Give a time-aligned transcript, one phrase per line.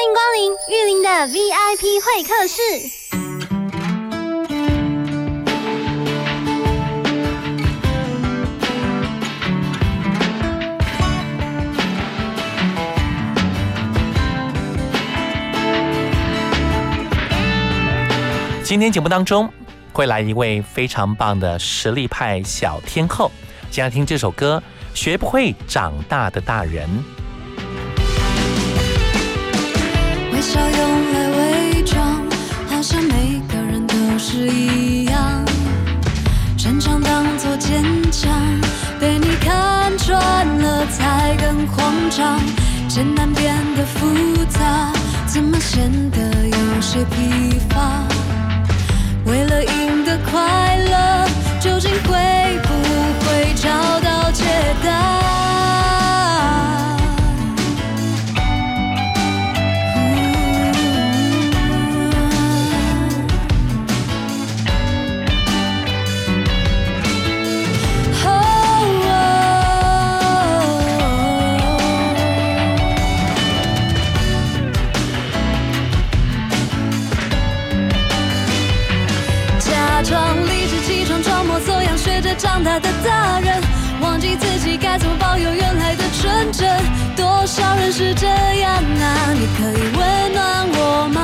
[0.00, 2.62] 欢迎光临玉林的 VIP 会客室。
[18.64, 19.52] 今天节目当中
[19.92, 23.30] 会来一位非常棒的实力派小天后，
[23.70, 24.62] 先来听这首歌
[24.98, 26.88] 《学不会长大的大人》。
[37.60, 38.32] 坚强，
[38.98, 42.40] 被你看穿了才更慌张。
[42.88, 44.90] 艰难变得复杂，
[45.26, 48.04] 怎么显得有些疲乏？
[49.26, 51.28] 为了赢得快乐，
[51.60, 52.68] 究竟会不
[53.24, 53.68] 会找
[54.00, 54.44] 到解
[54.84, 55.59] 答？
[82.40, 83.60] 长大的大人，
[84.00, 86.66] 忘记自己该怎么保有原来的纯真。
[87.14, 89.32] 多少人是这样啊？
[89.34, 91.20] 你可以温暖我吗？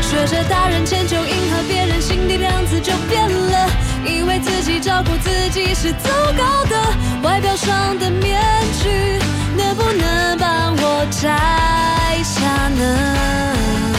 [0.00, 3.68] 学着大人迁就，迎合别人，心底的样子就变了。
[4.06, 6.08] 以为自己照顾自己是糟
[6.38, 6.76] 糕的，
[7.24, 8.40] 外表上的面
[8.80, 9.18] 具
[9.56, 12.40] 能不能帮我摘下
[12.78, 13.91] 呢？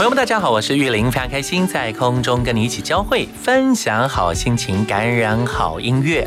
[0.00, 6.26] 朋友们，大家好，我是玉林，非常开心在空中跟你一起交汇，分享好心情，感染好音乐。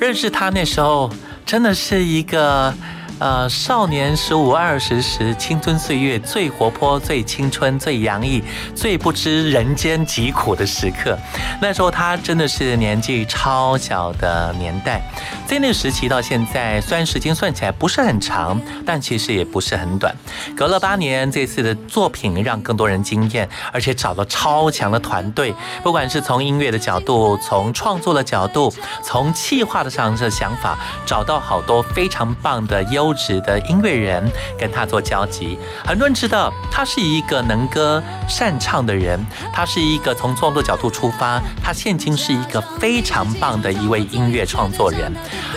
[0.00, 1.08] 认识他那时候，
[1.46, 2.74] 真的是一个。
[3.22, 8.42] 呃，少年十五二十时，青春岁月最活泼、最青春、最洋溢、
[8.74, 11.16] 最不知人间疾苦的时刻。
[11.60, 15.00] 那时候他真的是年纪超小的年代，
[15.46, 20.12] 在那个时期到现在，虽然时间算起来不是很长，但其实也不是很短。
[20.56, 25.54] 隔了八年，这次的作品让更多人惊艳，而且找了超强的团队，
[25.84, 33.11] 不管是从音乐的角度、从创作的角度、从企划的上的想法，找到好多非常棒的优。
[33.14, 34.22] 质的音乐人
[34.58, 39.18] 跟他做交集，很多人知道他是一个能歌善唱的人，
[39.52, 45.12] 他是一个从创作角度出发，他现今是一个非常棒的一位音乐创作人。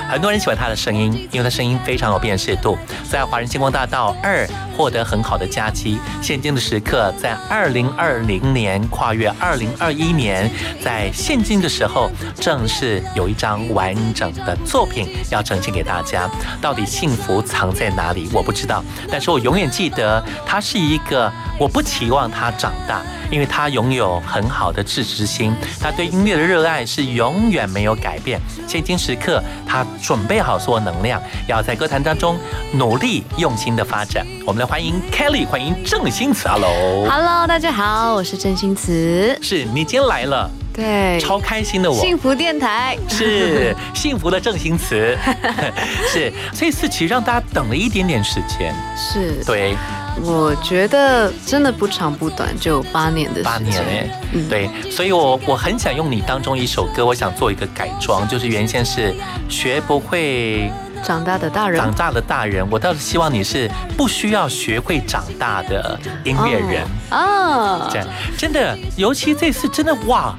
[0.09, 2.77] 很多人喜欢他的声音，因为他声音非常有辨识度，
[3.09, 5.99] 在华人星光大道二获得很好的佳绩。
[6.21, 10.49] 现今的时刻，在二零二零年跨越二零二一年，
[10.83, 16.29] 在现今的时候，正是有一张完整的作品要呈现给大家。
[16.61, 17.41] 到底幸福？
[17.45, 18.29] 藏在哪里？
[18.33, 21.31] 我不知道，但是我永远记得他是一个。
[21.57, 23.01] 我不期望他长大，
[23.31, 28.41] 因为他拥有很好的自知心，他对音乐的热爱是永远没有改变。
[28.67, 32.37] 现今时刻，他准备好所有能量，要在歌坛当中
[32.73, 34.27] 努力用心的发展。
[34.45, 36.49] 我们来欢迎 Kelly，欢迎郑新慈。
[36.49, 39.39] Hello，Hello，大家好，我是郑新慈。
[39.41, 40.64] 是你今天来了。
[40.75, 42.97] 对，超开心的我，幸福电台。
[43.07, 45.17] 是 幸福的正新词，
[46.11, 49.43] 是这次其实让大家等了一点点时间，是。
[49.45, 49.75] 对，
[50.21, 54.09] 我觉得真的不长不短，就八年的八年哎，
[54.49, 59.13] 对，所以我我很想用你当中一首歌，我想做一个改装，就是原先是
[59.47, 60.69] 学不会
[61.05, 70.35] 长大的大人，长大的大人，我倒是希望你是不需要学会长大的音乐人啊，这样真的，尤其这次真的哇。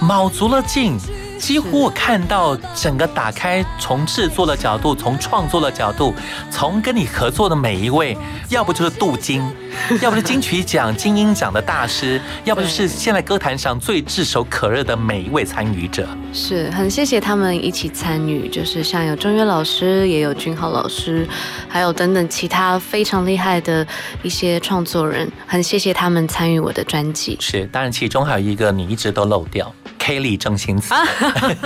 [0.00, 0.98] 卯足了劲，
[1.38, 6.14] 几乎我看到整个打开，从制作的角度，从创作的角度，
[6.50, 8.16] 从跟你合作的每一位，
[8.48, 9.46] 要不就是镀金，
[10.00, 16.06] 要不是金曲奖、金鹰奖的大师，要不就是现在歌坛上最炙手可热的每一位参与者。
[16.32, 21.26] 是很谢谢他们一起参与，就是像有钟岳老师，也有君浩老师，
[21.68, 23.86] 还有等等其他非常厉害的
[24.22, 27.36] 一些创作人，很谢谢他们参与我的专辑。
[27.40, 29.72] 是，当然其中还有一个你一直都漏掉。
[29.98, 30.94] Kelly 郑欣慈。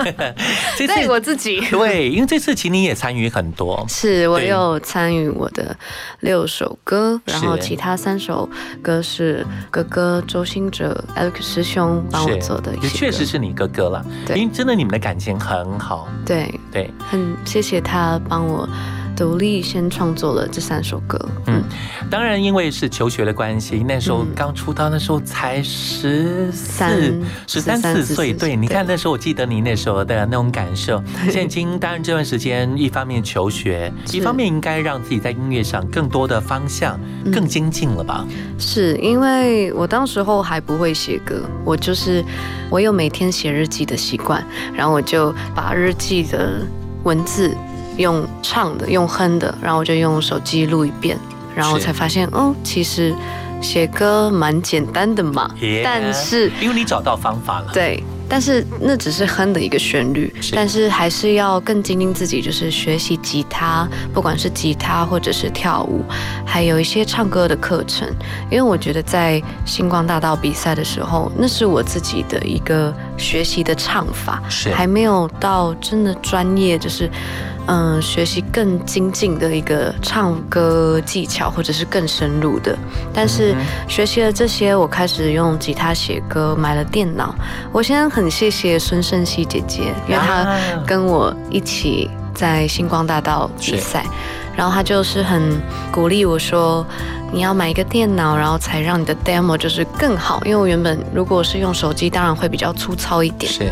[0.77, 1.61] 这对我自己。
[1.71, 5.75] 对，因为这次其实你也参与很多，是我对有参与我的
[6.21, 8.49] 六首歌，然后其他三首
[8.83, 12.75] 歌是哥哥周兴哲、Alex 师兄帮我做的。
[12.77, 14.39] 也确实是你哥哥了，对。
[14.39, 18.69] 因为真的你们的感情很好，对，对，很谢谢他帮我
[19.17, 21.19] 独立先创作了这三首歌。
[21.47, 21.63] 嗯，
[22.11, 24.35] 当然因为是求学的关系，那时候嗯。
[24.35, 31.03] 刚出道，那时候才十三四、十三四岁，对，你看那时候我记得你那时候的那种感受。
[31.31, 37.33] 现今当然这段时间，一方面求学，一方面应该让自己在音乐上更多的方向嗯。
[37.33, 38.27] 更精进了吧？
[38.59, 42.25] 是因为我当时候还不会写歌，我就是
[42.69, 46.61] 我有每天写日记的习惯，然后我就把日记的
[47.05, 47.55] 文字
[47.97, 51.17] 用唱的、用哼的，然后我就用手机录一遍，
[51.55, 53.15] 然后我才发现哦，其实
[53.61, 58.03] 写歌蛮简单的嘛 Yeah 但是因为你找到方法了，对。
[58.27, 66.03] 但是那只是哼的一个旋律，是但是还是要更精进自己，就是学习吉他，不管是吉他或者是跳舞，
[66.45, 68.09] 还有一些唱歌的课程。
[68.51, 77.11] 因为我觉得在星光大道比赛的时候，那是我自己的一个学习的唱法，是还没有到真的专业，就是
[77.67, 82.77] 嗯、学习更精进的一个唱歌技巧，或者是更深入的。
[83.13, 87.35] 但是嗯学习了这些，我开始用吉他写歌，买了电脑。
[87.73, 94.05] 我现在很谢谢孙胜熙姐姐，因为她啊跟我一起在星光大道比赛，
[94.55, 95.59] 然后她就是很
[95.91, 96.87] 鼓励我说，
[97.35, 100.41] 你要买一个电脑，然后才让你的 demo 就是更好。
[100.45, 103.53] 因为我原本如果是用手机，当然会比较粗糙一点。
[103.53, 103.69] 是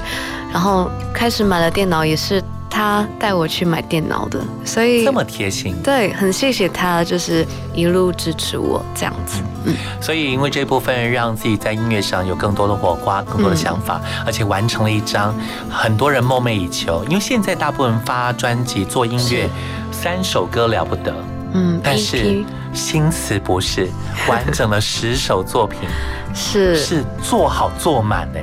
[0.53, 5.77] 然后开始买了电脑，也是他带我去买电脑的，所以这么贴心。
[5.81, 9.41] 对，很谢谢他，就是一路支持我这样子。
[9.65, 15.33] 嗯，所以因为这部分让自己在音乐上有更多的火花、更多的想法，而且完成了一张
[15.71, 17.05] 很多人梦寐以求。
[17.05, 19.49] 因为现在大部分人发专辑、做音乐，
[19.93, 21.15] 三首歌了不得，
[21.55, 23.89] 嗯但是新词不是
[24.29, 25.81] 完整的十首作品，
[26.35, 28.43] 是是做好做满哎。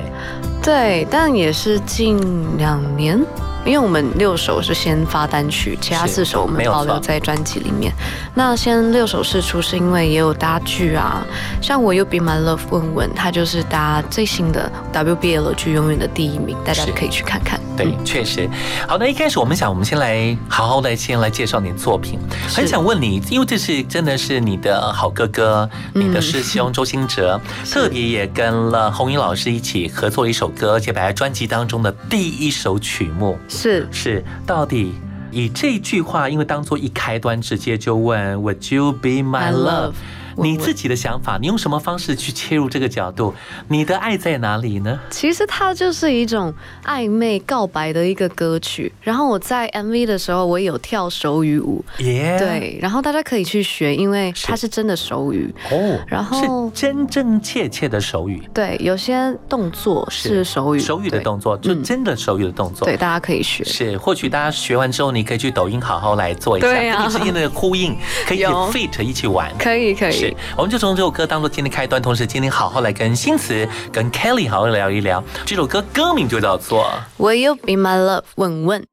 [0.62, 2.18] 对，但也是近
[2.58, 3.18] 两年，
[3.64, 7.92] 因为我们六首是先发单曲，其他四首我们保留在专辑里面。
[8.34, 11.24] 那先六首试出是因为也有搭剧啊，
[11.60, 17.60] 像我又 Be My Love 问问，他就是搭最新的 WBL 剧永远的第一名，大家可以去看看。
[17.76, 18.48] 对嗯，确实。
[18.88, 22.18] 好，那一开始我们想，我们先来好好的先来介绍你的作品。
[22.48, 27.40] 很想问你，因为这是真的是你的好哥哥，你的师兄周兴哲，
[27.70, 34.94] 特别也跟了红英老师一起合作了一首歌，而且摆在专辑当中的第一首曲目是是到底。
[35.32, 39.92] 以这句话，因为当做一开端，直接就问 Would you be my My love？
[40.36, 43.34] 你自己的想法，你用什么方式去切入这个角度？
[43.68, 44.98] 你的爱在哪里呢？
[45.10, 46.52] 其实它就是一种
[46.84, 48.92] 暧昧告白的一个歌曲。
[49.02, 55.52] 然后我在 MV 的时候，我有跳手语舞，耶、对，然后大家可以去学，因为它是真的手语。
[55.70, 62.86] 哦，然后是真真切切的手语，对，有些动作是手语，手语的动作，就嗯真的手语的动作。
[62.86, 63.64] 对，大家可以学。
[63.64, 69.50] 是，或许大家学完之后，你可以去抖音好好来做一下，跟你之间的呼应，可以有 fit 一起玩。
[69.58, 75.24] 可以可是，，我们就从这首歌当做今天开端，同时今天好好来跟新词、跟 Kelly 好好聊一聊。
[75.46, 76.86] 这首歌歌名就叫做
[77.18, 78.84] Will You Be My Love 问问，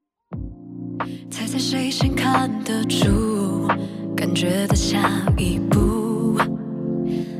[1.29, 3.67] 猜猜谁先看得出，
[4.15, 4.97] 感觉的下
[5.37, 6.39] 一步，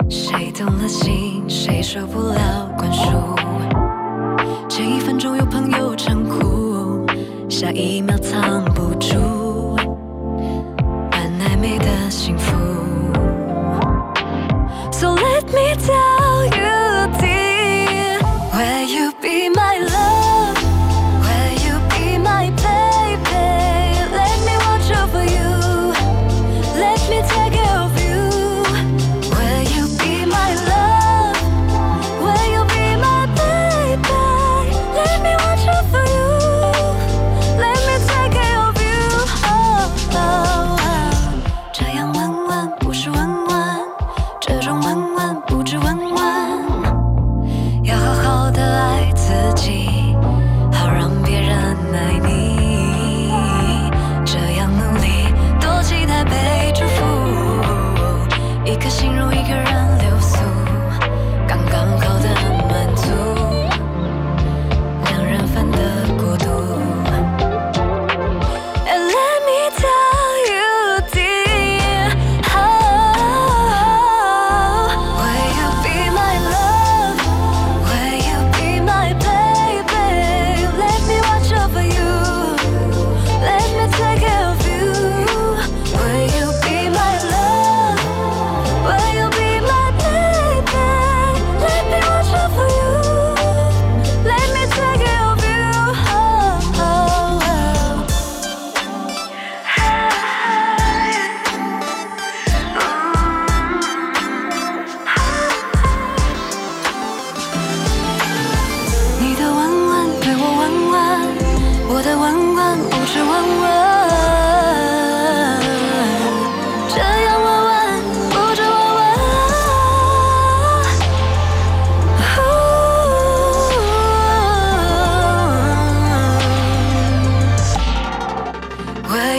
[0.09, 3.09] 谁动了心，谁受不了灌输。
[4.67, 7.05] 前一分钟有朋友称呼，
[7.49, 9.77] 下一秒藏不住，
[11.09, 12.76] 本暧昧的幸福。
[15.57, 18.19] Me tell you, dear,
[18.53, 19.49] will you be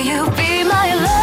[0.04, 1.17] you be my love?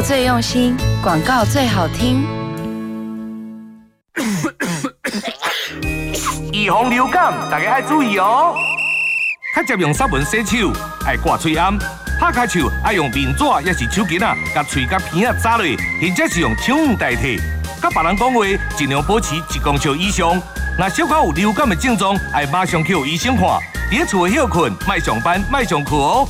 [0.00, 2.24] 最用心，广告最好听。
[6.52, 8.54] 预防流感，大家要注意哦。
[9.56, 10.72] 较接用杀蚊洗手，
[11.04, 11.76] 爱挂嘴暗，
[12.20, 15.64] 拍开手爱用面纸也是手巾啊，甲喙甲鼻啊扎落，
[16.00, 17.40] 或者是用手语代替。
[17.82, 18.40] 甲别人讲话，
[18.76, 20.40] 尽量保持一公尺以上。
[20.78, 23.46] 若小可有流感的症状，爱马上去医生看。
[23.90, 26.28] 伫厝休困，莫上班，莫上课哦。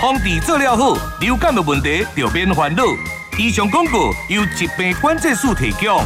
[0.00, 2.82] 防治做了好，流感的问题就免烦恼。
[3.38, 6.02] 以上广告由疾病管制署提供。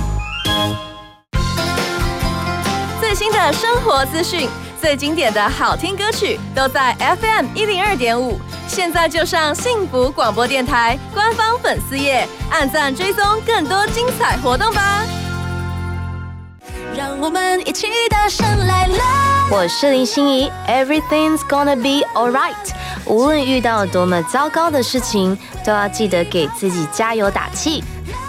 [3.01, 4.49] 最新的生活资讯，
[4.81, 8.41] 最经典的好听歌曲，都在 FM 一零二点五。
[8.67, 15.05] 现在就上幸福广播电台官方粉丝页，按赞追踪更多精彩活动吧。
[16.97, 19.49] 让我们一起大声来啦！
[19.53, 22.55] 我是林心怡，Everything's gonna be alright。
[23.07, 27.83] 无论遇到多么糟糕的事情，都要记得给自己加油打气。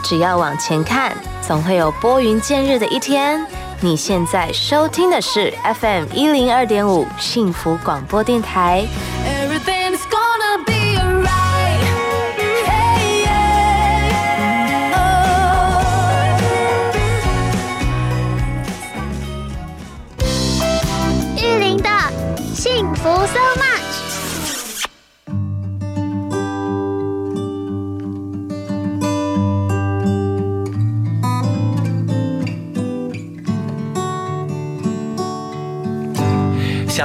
[0.03, 3.45] 只要往前看，总会有拨云见日的一天。
[3.81, 8.85] 你现在收听的是 FM 一零二点五幸福广播电台。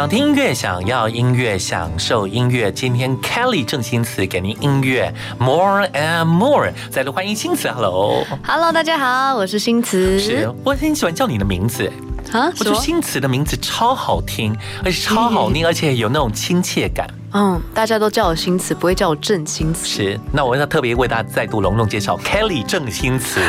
[0.00, 2.72] 想听音乐，想要音乐，享受音乐。
[2.72, 8.24] 今天 Kelly 郑新慈给您音乐 More and More，再度欢迎新慈，Hello。
[8.42, 10.18] Hello，大家好，我是新慈。
[10.18, 11.92] 是，我很喜欢叫你的名字，
[12.32, 17.06] 啊，我觉得新词的名字超好听，而且超好念，而且有那种亲切感。
[17.32, 19.86] 嗯，大家都叫我新词，不会叫我郑新词。
[19.86, 23.40] 是，那我要特别为大家再度隆重介绍 Kelly 郑新词，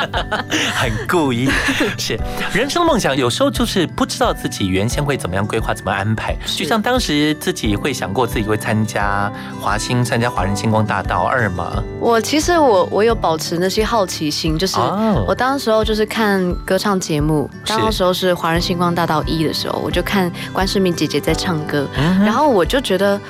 [0.76, 1.48] 很故意。
[1.96, 2.20] 是，
[2.52, 6.36] 人生的梦想有时候就是不知道自己原先会怎么样规划，怎么安排。
[6.44, 11.82] 就像当时自己会想过自己会参加华星，参加华人星光大道二嘛。
[11.98, 22.97] 我其实我我有保持那些好奇心，就是哦我当时候就是看歌唱节目，当时候是华人星光大道一的时候，我就看关世敏姐姐在唱歌，嗯然后我就觉得。
[22.98, 23.20] 觉得。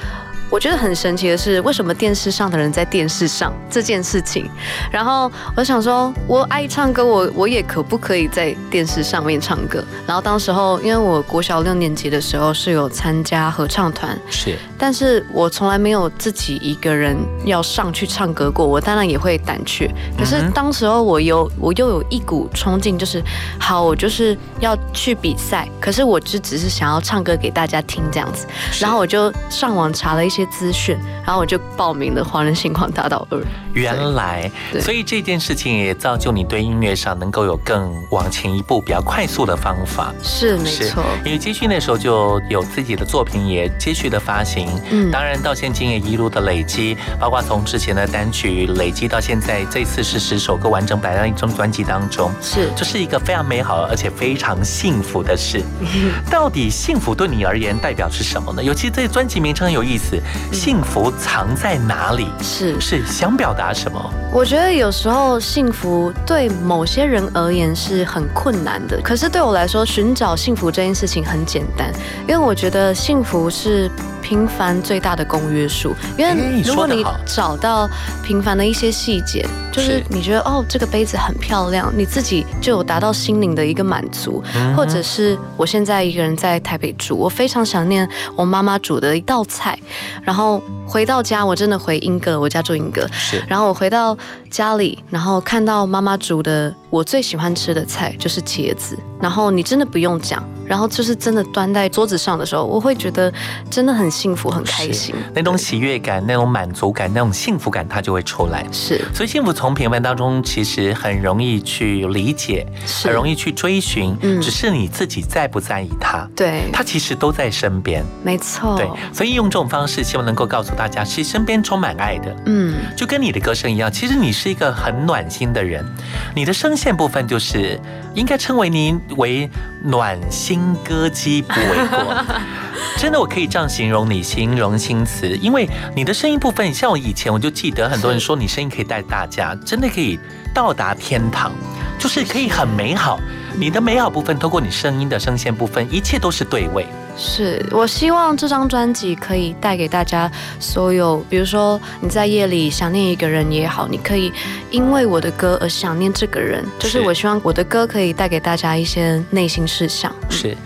[0.51, 4.51] 我觉得很神奇的是，为什么电视上的人在电视上这件事情？
[4.91, 9.85] 然后我想说，我爱唱歌，我我也可不可以在电视上面唱歌？
[10.07, 19.93] 然后当时候，因为我国小六年级的时候是有参加合唱团，是，但是我从来没有自己一个人要上去唱歌过，我当然也会胆怯。
[20.19, 23.23] 可是当时候我有我又有一股冲劲，就是
[23.61, 28.47] 好，我就是要去比赛，可是我就只是想要唱歌给大家听这样子。
[28.81, 33.41] 然后我就上网查了一些资讯，然后我就报名了华人星光大道二。
[33.75, 40.13] 原来，所以这件事情也造就你对音乐上能够有更往前一步、比较快速的方法。
[40.23, 55.63] 是没错，因为接续那时候就有自己的作品也接续的发行，嗯当然到现今也一路的累积，包括从之前的单曲累积到现在，这次是十首歌完整摆在一张专辑当中，是这是一个非常美好而且非常幸福的事。
[56.29, 58.65] 到底幸福对你而言代表是什么呢？
[58.65, 60.21] 尤其这专辑名称很有意思，
[60.53, 62.29] 幸福藏在哪里？
[62.41, 64.13] 是是想表达什么？
[64.33, 71.93] 我觉得有时候幸福对某些人而言是很困难的，可是对我来说，寻找幸福这件事情很简单，
[72.27, 73.91] 因为我觉得幸福是
[74.29, 77.89] 平凡最大的公约数，因哎为如果你找到
[78.23, 79.43] 平凡的一些细节，
[79.73, 80.05] 就是是。
[80.11, 84.77] 你觉得哦这个杯子很漂亮，你自己就有达到心灵的一个满足，嗯。
[84.77, 88.07] 或者是我现在一个人在台北住，我非常想念
[88.37, 89.79] 我妈妈煮的一道菜，
[90.23, 93.43] 然后回到家我真的回英歌，我家住英歌，是。
[93.49, 94.15] 然后我回到
[94.49, 103.33] 家里，然后看到妈妈煮的我最喜欢吃的菜就是茄子，然后你真的不用讲，然后就是真的端在桌子上的时候，我会觉得
[103.71, 105.15] 真的很幸福、很开心。
[105.35, 108.67] 那种喜悦感、那种满足感、那种幸福感，它就会出来。
[108.73, 109.01] 是。
[109.15, 113.09] 所以幸福从平凡当中其实很容易去理解，是。
[113.09, 114.41] 很容易去追寻，嗯。
[114.41, 116.29] 只是你自己在不在意它。
[116.35, 125.85] 对，它其实都在身边，没错，对，所以用这种方式，希望能够告诉大家，其实身边充满爱的，嗯，就跟你的歌声一样，其实你是一个很暖心的人，
[126.33, 127.79] 你的声线部分就是
[128.15, 129.51] 应该称为您为
[129.83, 132.25] 暖心歌姬不为过。
[132.97, 140.19] 真的，我可以这样形容你，形容新词，因为你的声音部分，像我以前我就记得很多人说你声音可以带大家，真的可以
[140.55, 141.53] 到达天堂，
[141.99, 143.19] 就是可以很美好。
[143.57, 146.87] 你的美好部分，透过你声音的声线部分，一切都是对位。
[147.19, 154.33] 是我希望这张专辑可以带给大家所有，比如说你在夜里想念一个人也好，你可以
[154.71, 157.05] 因为我的歌而想念这个人，就是是。
[157.05, 160.15] 我希望我的歌可以带给大家一些内心事项。
[160.31, 160.57] 是，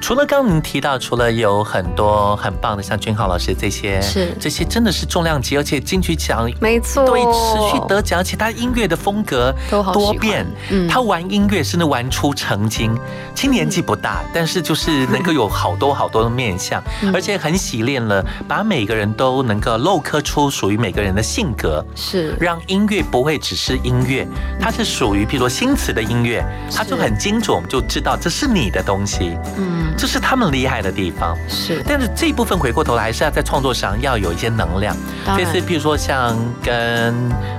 [0.00, 4.34] 除了刚刚您提到，除了有很多很棒的，像君浩老师这些，是。
[4.40, 10.88] 这些真的是重量级，而且金曲奖没错，对持续得奖，而且他音乐的风格都好多变，嗯。
[10.88, 12.96] 他玩音乐甚至玩出成精。
[13.34, 17.12] 其实年纪不大，但是就是能够有好多好多的面相，嗯。
[17.12, 21.84] 而且很洗练了，把每个人都能够镂刻出属于每个人的性格。
[21.96, 22.36] 是。
[22.38, 24.26] 让音乐不会只是音乐，
[24.60, 29.92] 它是属于譬如说新词的音乐，它就很精准，我们就知道这是你的东西，嗯。
[29.96, 31.36] 这是他们厉害的地方。
[31.48, 31.82] 是。
[31.84, 34.96] 但是这一部分回过头来，还是要在创作上要有一些能量。
[35.36, 37.14] 这次譬如说像跟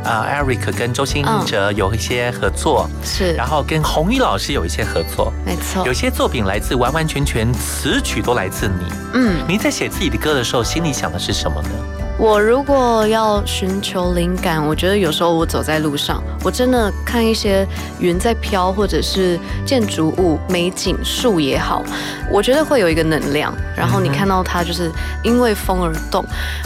[0.05, 5.85] 啊、Eric 跟周兴哲有一些合作，是，然后跟红衣老师有一些合作，没错。
[5.85, 8.93] 有，些作品来自完完全全词曲都来自你。
[9.15, 11.69] 嗯，你在写自己的歌的时候，心里想的是什么呢？
[12.19, 17.65] 我如果要寻求灵感，我觉得有时候我走在路上，我真的看一些
[17.97, 21.81] 云在飘，或者是建筑物、美景、树也好，
[22.29, 23.55] 我觉得会有一个能量。
[23.73, 24.91] 然后你看到它就是
[25.23, 26.21] 因为风而动，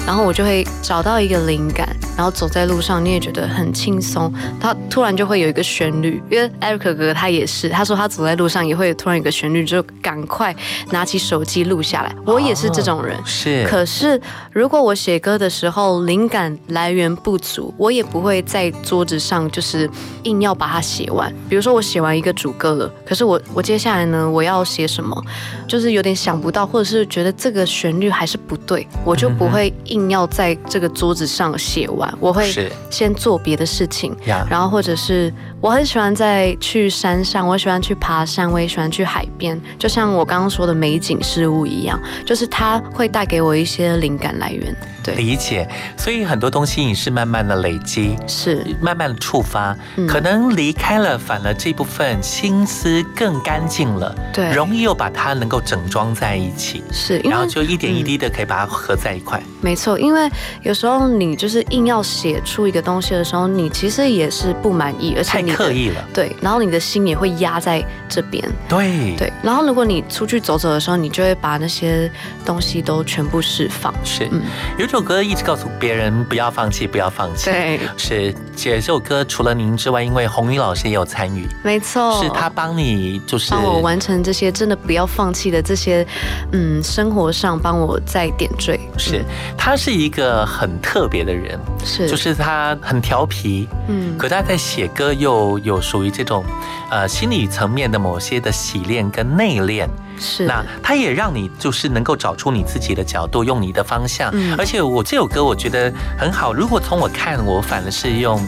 [0.08, 1.88] 然后我就会找到一个灵感，
[2.18, 4.34] 然后走在路上你也觉得很轻松。
[4.60, 10.56] 它突然就会有一个旋律，因为 Eric 哥哥他也是，他说他走在路上也会突然有一个旋律，就赶快
[10.90, 12.12] 拿起手机录下来。
[12.26, 13.16] 我也是这种人。
[13.24, 14.20] 是可是，
[14.52, 19.90] 如果我写歌的时候灵感来源不足，我也不会在桌子上就是
[20.24, 21.34] 硬要把它写完。
[21.50, 25.22] 比如说，我写完一个主歌了，可是我我接下来呢，我要写什么，
[25.68, 32.52] 就是有点想不到，或者是觉得这个旋律还是不对，我就不会硬要在这个桌子上写完，我会
[32.90, 34.16] 先做别的事情。
[34.50, 44.76] 然后或者是我很喜欢在去山上，我喜欢去爬山，我也喜欢去海边，就像我刚刚说的美景事物一样，就是它会带给我一些灵感来源。
[45.02, 45.66] 对，理解。
[45.98, 59.42] 所以很多东西你是慢慢的累积，是慢慢的触发，嗯可能离开了，反而这部分心思更干净了，对容易又把它能够整装在一起，是，然后就一点一滴的可以把它合在一块。
[59.62, 60.30] 没错，因为
[60.62, 68.44] 有时候你就是硬要写出一个东西的时候，你其实也是不满意，而且你的刻意了，对，然后你的心也会压在这边。
[68.68, 72.10] 对，对，然后如果你出去走走的时候，你就会把那些
[72.46, 73.94] 东西都全部释放。
[74.04, 74.28] 是。
[74.32, 74.42] 嗯。
[74.78, 77.52] 有一首歌一直告诉别人不要放弃，不要放弃。
[77.52, 86.06] 对，是这首歌除了您之外，因为红衣老师也有参与，没错，是他帮你就是帮我完成这些真的不要放弃的这些，
[86.52, 88.80] 嗯，生活上帮我再点缀。
[88.98, 89.24] 是。
[89.58, 96.44] 他是一个很特别的人，是，就是他很调皮，嗯，可他在写歌又有属于这种
[96.90, 99.88] 呃心理层面的某些的洗练跟内敛。
[100.20, 104.30] 是那它也让你就是能够找出你自己的角度，用你的方向。
[104.34, 106.54] 嗯而且我这首歌我觉得很好。
[106.54, 108.40] 如果从我看，我反而是用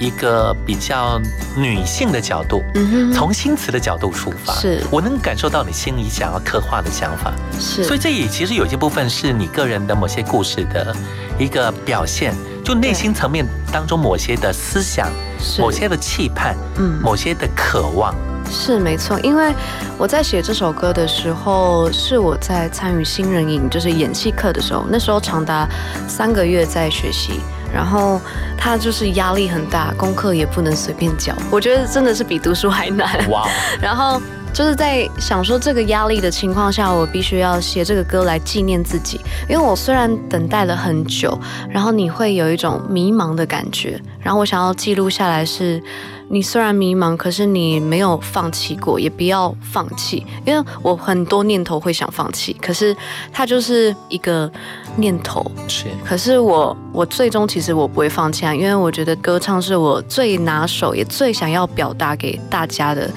[0.00, 1.20] 一个比较
[1.54, 2.62] 女性的角度。
[2.74, 10.96] 嗯哼，从新词的角度出发，是我能感受到你心里想要刻画的想法，是，所以这也其实有些部分是你个人的某些故事的
[11.38, 15.10] 一个表现，就内心层面当中某些的思想、
[15.58, 16.98] 某些的期盼、嗯。
[17.02, 18.14] 某些的渴望，
[18.50, 19.52] 是没错，因为
[19.98, 25.68] 我在写这首歌的时候，是我在参与新人营，就是演戏课的时候，那时候长达
[26.06, 27.40] 三个月在学习，
[27.74, 28.20] 然后
[28.56, 33.28] 他就是压力很大，功课也不能随便交，我觉得真的是比读书还难。
[33.28, 33.48] 哇，
[33.82, 34.22] 然后
[34.52, 41.38] 就是在想说这个压力的情况下，我必须要写这个歌来纪念自己，因为我虽然等待了很久，
[41.70, 45.82] 然后你会有一种迷茫的感觉，然后我想要记录下来是。
[46.28, 52.96] 你虽然迷茫，可是你没有放弃过，也不要放弃，因为我很多念头会想放弃，可是
[53.30, 54.50] 它就是一个
[54.96, 55.44] 念头。
[55.68, 63.10] 是，可是我我最终其实我不会放弃啊，因为我觉得歌唱是我最拿手，也最想要表达给大家的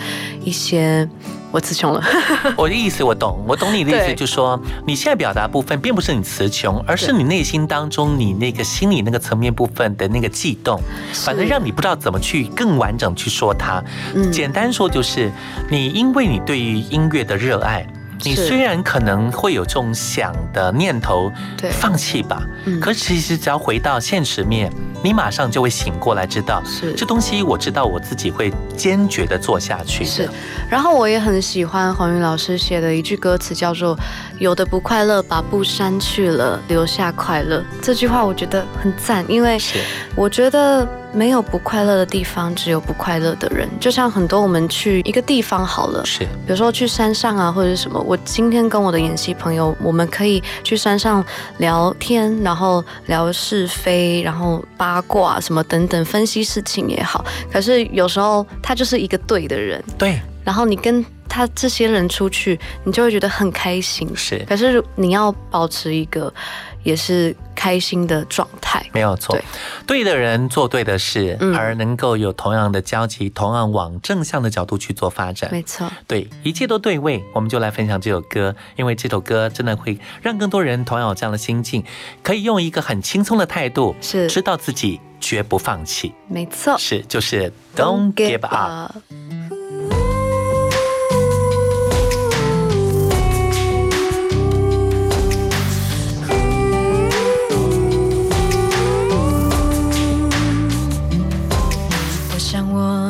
[0.43, 1.07] 一些。
[1.51, 2.03] 我词穷了，
[2.57, 10.77] 我的意思我懂，我懂你的意思，就是说你现在表达部分并不是你词穷，而是你内心当中你那个心理那个层面部分的那个悸动，
[11.13, 13.81] 反正让你不知道怎么去更完整去说它。
[14.13, 15.31] 嗯简单说就是
[15.69, 17.88] 你因为你对于音乐的热爱。
[18.23, 21.69] 你虽然可能会有这种想的念头，对。
[21.71, 22.80] 放弃吧，嗯。
[22.80, 24.71] 可是其实只要回到现实面，
[25.04, 26.93] 你马上就会醒过来，知道是。
[26.93, 30.06] 这东西我知道我自己会坚决的做下去。
[30.06, 30.30] 是，
[30.69, 33.97] 然后我也很喜欢黄云老师写的一句歌词，叫做
[34.39, 37.63] “有的不快乐，把不删去了，留下快乐”。
[37.82, 39.80] 这句话我觉得很赞，因为是。
[40.15, 43.69] 我觉得没有不快乐的地方，只有不快乐的人。
[43.80, 47.99] 就像很多我们去一个地方好了，是比如说去山上啊，或者是什么。
[48.01, 51.23] 我今天跟我的演戏朋友，我们可以去山上
[51.60, 57.23] 聊天，然后聊是非，然后八卦什么等等，分析事情也好。
[57.49, 61.04] 可是有时候他就是一个对的人，对，然后你跟
[61.36, 64.10] 他这些人出去，你就会觉得很开心。
[64.15, 66.34] 是可是你要保持一个
[66.82, 68.82] 也是开心的状态。
[68.93, 69.43] 没有错对，
[69.86, 75.50] 对的人做对的事，嗯而能够有同样的交集，同样往正向的角度去做发展。
[75.52, 81.84] 没错，对，一切都对位，我们就来分享这首歌，因为这首歌真的会让更多人同样有这样的心境，
[82.24, 86.78] 可以用一个很轻松的态度，是知道自己绝不放弃，没错。
[86.78, 88.95] 是就是 Don't give up。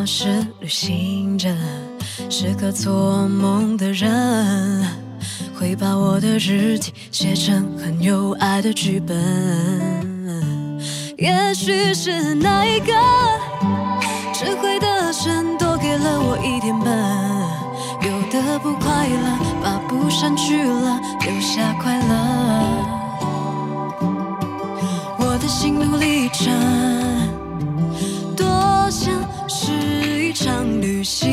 [0.05, 1.49] 是旅行者，
[2.29, 4.85] 是个做梦的人，
[5.57, 9.17] 会把我的日记写成很有爱的剧本。
[11.17, 12.93] 也许是那一个
[14.31, 16.87] 智慧的神多给了我一点笨，
[18.03, 22.05] 有的不快乐，把不删去了，留下快乐。
[25.17, 27.04] 我的心路历程。
[30.45, 31.27] 场旅行，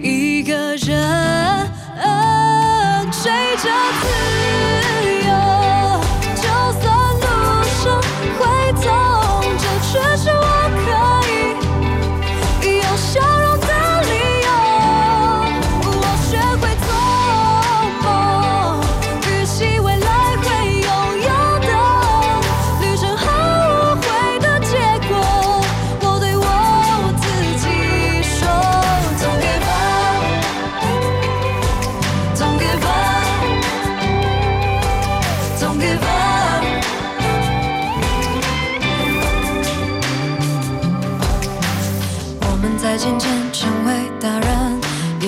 [0.00, 0.86] 一个人
[3.10, 3.68] 追着
[4.00, 4.15] 自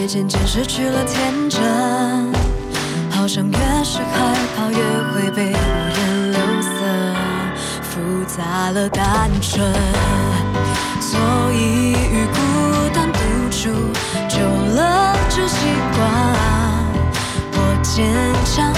[0.08, 1.60] 渐渐失去了天真。
[3.10, 4.78] 好像越是害怕，越
[5.12, 6.68] 会被五颜六色
[7.82, 9.70] 复杂了单纯。
[10.98, 11.20] 所
[11.52, 12.38] 以与孤
[12.94, 13.18] 单独
[13.50, 13.68] 处，
[14.30, 14.38] 久
[14.74, 15.58] 了就习
[15.92, 16.00] 惯。
[17.52, 18.06] 我坚
[18.46, 18.72] 强，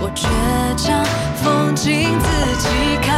[0.00, 0.28] 我倔
[0.76, 1.04] 强，
[1.42, 2.28] 风景自
[2.62, 2.68] 己
[3.02, 3.08] 看。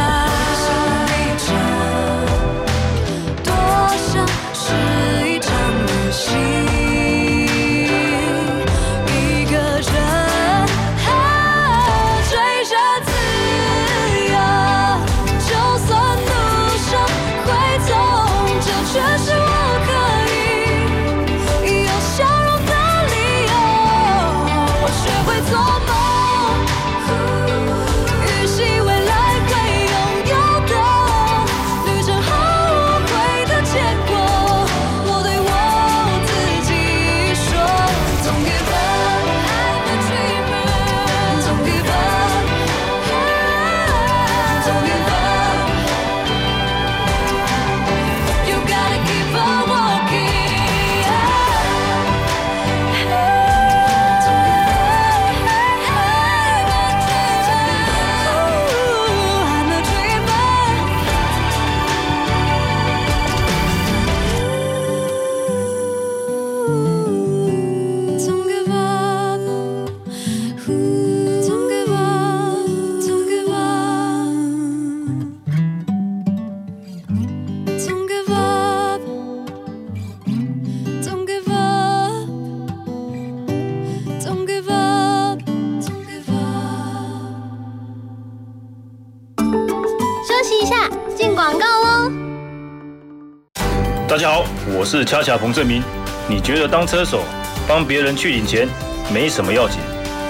[94.99, 95.81] 是恰恰彭正明。
[96.27, 97.23] 你觉得当车手
[97.67, 98.67] 帮别人去领钱
[99.13, 99.79] 没什么要紧，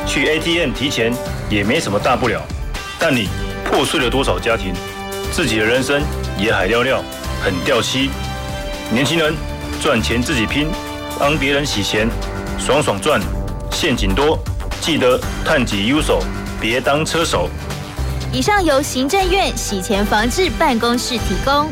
[0.05, 1.11] 去 ATM 提钱
[1.49, 2.41] 也没什么大不了，
[2.99, 3.27] 但你
[3.65, 4.73] 破碎了多少家庭，
[5.31, 6.01] 自己的人生
[6.37, 7.03] 也海尿尿，
[7.43, 8.09] 很掉漆。
[8.91, 9.33] 年轻人
[9.81, 10.67] 赚钱自己拼，
[11.17, 12.07] 帮别人洗钱，
[12.59, 13.19] 爽爽赚，
[13.71, 14.37] 陷阱多，
[14.79, 16.21] 记得探己优手，
[16.59, 17.49] 别当车手。
[18.31, 21.71] 以上由行政院洗钱防治办公室提供。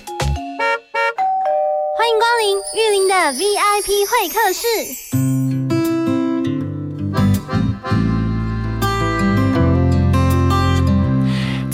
[2.11, 5.30] 欢迎光临玉林的 VIP 会客室。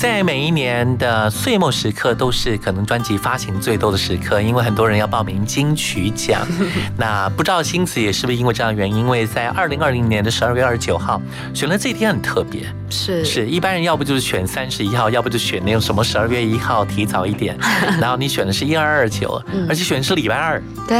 [0.08, 6.48] 在每一年的岁末时刻，都是可能专辑发行最多的时刻，因为很多人要报名金曲奖。
[6.98, 9.00] 那不知道星子也是不是因为这样原因？
[9.00, 11.22] 因为在二零二零年的十二月二十九号，
[11.54, 17.58] 选了这一天很特别，是是一般人要不就是选三十一号，要不就选那种什么十二月一号提早一点，
[18.00, 20.98] 然后你选的是一二二九，而且选的是礼拜二，对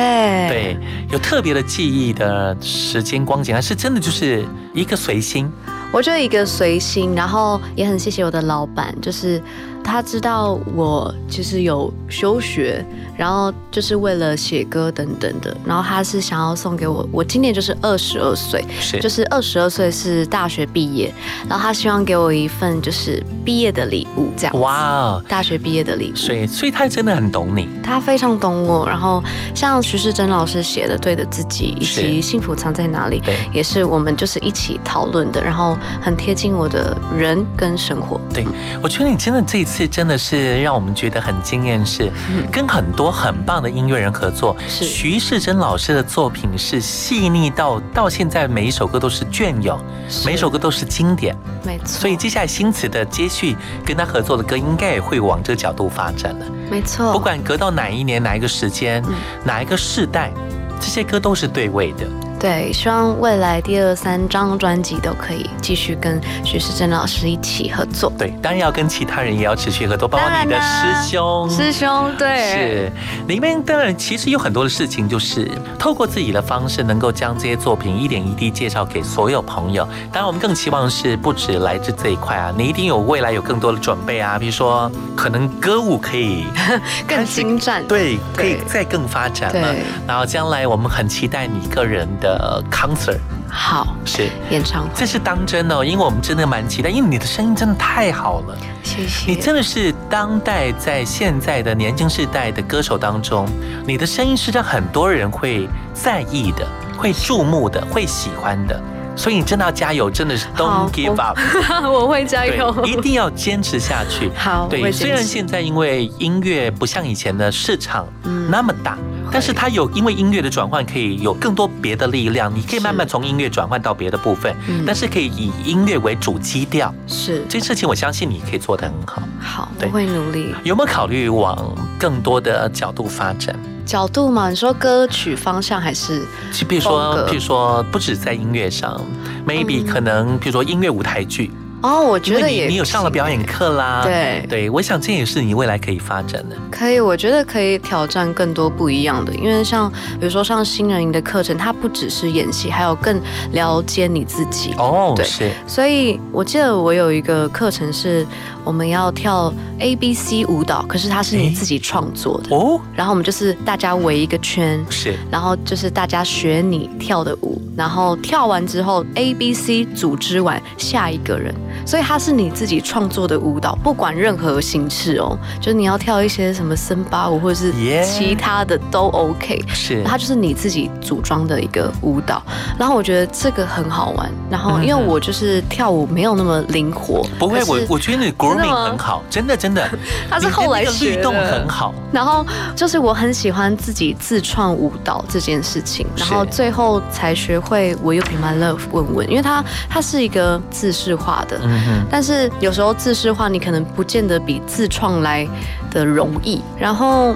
[0.50, 0.78] 对，
[1.10, 5.50] 有特别的记忆的时间光景，还是真的就是一个随心。
[5.92, 9.42] 我就一个随心，然后也很谢谢我的老板，就是
[9.88, 12.86] 他知道我其实有休学，
[13.18, 19.00] 然后就是为了写歌等等的，然后他是想要送给我，我今年就是二十二岁，是。
[19.00, 21.14] 就是二十二岁是大学毕业，
[21.48, 29.24] 然后他希望给我一份就是毕业的礼物，这样哇，大学毕业的礼物，所以所以他真的很懂你，他非常懂我，然后
[29.56, 33.22] 像徐世珍老师写的《对的自己》以及《幸福藏在哪里》，
[33.54, 35.78] 也是我们就是一起讨论的，然后。
[36.02, 38.20] 很贴近我的人跟生活。
[38.34, 38.46] 对，
[38.82, 42.10] 我觉得你真的这一次真的是让我们觉得很惊艳，是
[42.50, 44.56] 跟很多很棒的音乐人合作。
[44.70, 49.78] 是徐世珍老师的作品是细腻到到现在每一首歌都是隽永，
[50.26, 51.36] 每一首歌都是经典。
[51.66, 51.88] 没错。
[51.88, 56.46] 所以接下来新词的接续跟他合作的歌，应该也会往这个角度发展了。
[56.72, 57.12] 没错。
[57.12, 59.04] 不管隔到哪一年、哪一个时间、
[59.44, 60.32] 哪一个世代，
[60.80, 62.08] 这些歌都是对位的。
[62.40, 68.12] 对，希望未来第二三张专辑都可以继续跟徐世珍老师一起合作。
[68.18, 71.50] 对，当然要跟其他人也要持续合作，包括你的师兄。
[71.50, 72.92] 师兄，对，是
[73.28, 79.84] 里面当然其实有很多的事情，就是透过自己的方式，能够将这些作品一点一滴介绍给所有朋友。
[80.12, 86.46] 当然，我们更期望是不止来自这一块啊，你一定有未来有更多的准备啊，比如说可能歌舞可以
[87.08, 89.76] 更精湛，对，可以再更发展了。
[90.06, 92.27] 然后将来我们很期待你个人的。
[92.28, 94.30] 的 concert 好是。
[94.50, 99.32] 演唱会，这是当真哦，因为我们真的蛮期待，因为你的声音真的太好了，谢谢。
[99.32, 103.48] 你真的是当代在现在的年轻世代的歌手当中，
[103.86, 108.80] 你的声音是让很多人会在意的、会注目的、会喜欢的，
[109.16, 111.38] 所以你真的要加油，真的是 don't give up，
[111.88, 114.30] 我会加油，一定要坚持下去。
[114.36, 118.06] 好，对，虽然现在因为音乐不像以前的市场
[118.50, 118.98] 那么大。
[119.32, 122.54] 但是它有因为音乐的转换，可以有更多别的力量。
[122.54, 126.94] 你可以慢慢从音乐转换到别的部分，但是可以以音乐为主基调。
[127.08, 129.22] 是这件事情，我相信你可以做得很好。
[129.40, 130.54] 好，我会努力。
[130.64, 133.56] 有没有考虑往更多的角度发展？
[133.86, 136.26] 角度嘛，你说歌曲方向还是？
[136.52, 139.00] 就比如说，比如说，不止在音乐上
[139.48, 141.52] ，maybe 可能，比如说音乐舞台剧。
[141.82, 146.56] 哦，我觉得也你有上了表演课啦，对对，我想这也是你未来可以发展的。
[146.72, 154.74] 可以，我觉得可以挑战更多不一样的，因为像比如说像新人营的课程，它不只是演戏，还有更了解你自己。
[154.78, 155.52] 哦，对，是。
[155.68, 158.26] 所以我记得我有一个课程是。
[158.68, 162.54] 我们要跳 A B C 舞蹈，可是它是你自己创作的。
[162.54, 162.80] 哦。
[162.94, 171.56] 然后我们就是大家围一个圈，是，然后就是大家学你跳的舞，然后跳完之后 A B C 组织完下一个人，
[171.88, 177.72] 所以它是你自己创作的舞蹈，不管任何形式哦，就是你要跳一些什么森巴舞或者是
[178.04, 182.44] 其他的都 OK，是，它就是你自己组装的一个舞蹈。
[182.78, 189.90] 然后我觉得这个很好玩，然后因为我就是跳舞没有那么灵活，不会，我我觉得你 grooming 很好，真的真的，
[190.30, 191.94] 它是后来学律动很好。
[192.12, 192.46] 然后
[192.76, 201.60] 就是我很喜欢自己自创舞蹈这件事情，然后最后才学会 you be my love 问问，因为它它是一个自式化的，
[202.10, 205.48] 但是有时候自式化你可能不见得比自创来
[205.92, 207.36] 的容易，然后。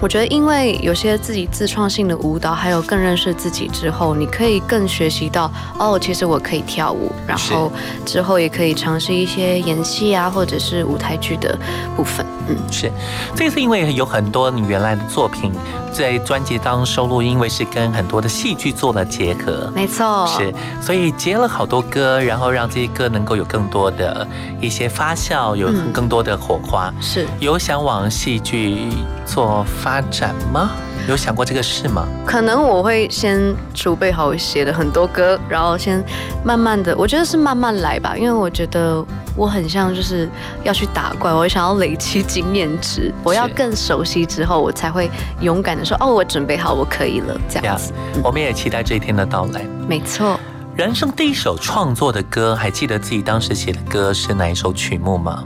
[0.00, 7.70] 我觉得，因为有些自己自创性的舞蹈，还有更认识自己之后，你可以更学习到哦，其实我可以跳舞，然后
[8.04, 11.56] 之后也可以尝试一些演戏啊，或者是舞台剧的
[11.96, 12.26] 部分。
[12.48, 12.90] 嗯，是，
[13.34, 15.52] 这次因为有很多你原来的作品
[15.92, 19.70] 在专辑当收录，因为是跟很多的戏剧做了结合。
[19.74, 24.26] 没错，是，所以结了好多歌，然后让这些歌能够有更多的
[24.60, 26.92] 一些发酵，有更多的火花。
[27.00, 28.88] 是有想往戏剧
[29.24, 30.70] 做发展吗？
[31.08, 32.06] 有想过这个事吗？
[32.24, 36.02] 可能我会先储备好写的很多歌，然后先
[36.44, 40.28] 慢慢的，我觉得是慢慢来吧，因为我觉得我很像就是
[40.62, 45.10] 要去打怪，我想要累积经验值，我要更熟悉之后，我才会
[45.40, 47.92] 勇敢的说，哦，我准备好，我可以了，这样子。
[48.22, 49.62] 我们也期待这一天的到来。
[49.88, 50.38] 没错，
[50.76, 55.42] 人生第一首创作的歌，还记得自己当时写的歌是哪一首曲目吗？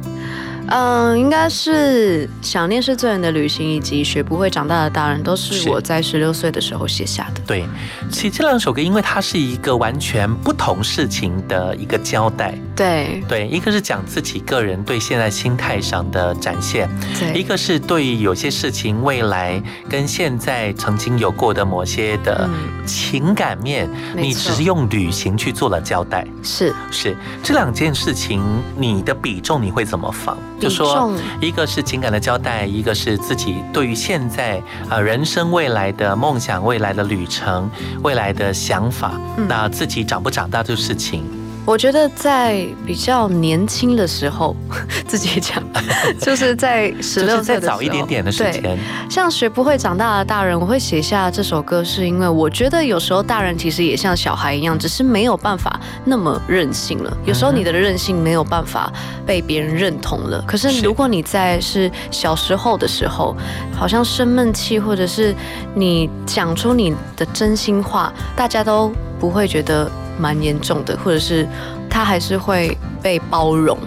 [0.68, 7.40] 嗯，应该是《想念是最远的旅行》以及《学不会长大的大人》，都是我在十六岁的时候写下的。
[7.46, 7.64] 对，
[8.11, 12.55] 其实这两首歌，因为它是一个完全不同事情的一个交代。
[12.74, 22.48] 对对，一个是讲自己个人对现在心态上的展现，对，一个是对于有些事情未来跟现在曾经有过的某些的
[22.85, 26.26] 情感面，你只是用旅行去做了交代。
[26.42, 28.42] 是是，这两件事情，
[28.76, 30.37] 你的比重你会怎么放？
[30.59, 37.71] 就说一个是情感的交代，一个是自己对于现在呃人生未来的梦想、未来的旅程、
[38.03, 39.12] 未来的想法，
[39.49, 41.25] 那自己长不长大这个事情。
[41.66, 44.55] 我觉得在比较年轻的时候，
[45.05, 45.61] 自己讲，
[46.22, 48.79] 就是在十六岁早一点点的时间，
[49.11, 57.16] 像学不会长大的大人，我会写下这首歌，是因为我觉得有时候大人其实也像小孩一样，只是没有办法那么任性了。
[57.24, 58.92] 有时候你的任性没有办法
[59.26, 60.40] 被别人认同了。
[60.46, 63.37] 可是如果你在是小时候的时候，
[63.74, 65.35] 好像生闷气，或者是
[65.74, 69.90] 你讲出你的真心话，大家都不会觉得。
[70.18, 71.46] 蛮严重的，或者是
[71.88, 73.79] 他还是会被包容。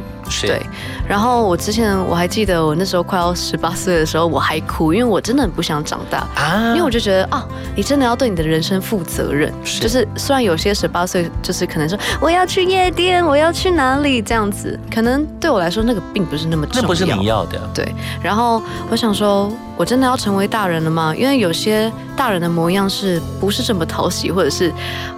[0.42, 0.66] 对，
[1.08, 6.20] 然后我之前我还记得，我那时候快要十八岁的时候，我还哭，因为我真的很不想长大。
[6.36, 9.54] 啊，因为我就觉得啊，你真的要对你的人生负责任。
[9.80, 14.22] 就是虽然有些十八岁，就是可能说我要去夜店，我要去哪里？
[14.22, 17.60] 这样子，可能对我来说那个并不是那么重要，那不是你要的。
[17.74, 21.14] 对，然后我想说，我真的要成为大人了吗？
[21.16, 24.72] 因为有些大人的模样是不是这么讨喜，或者是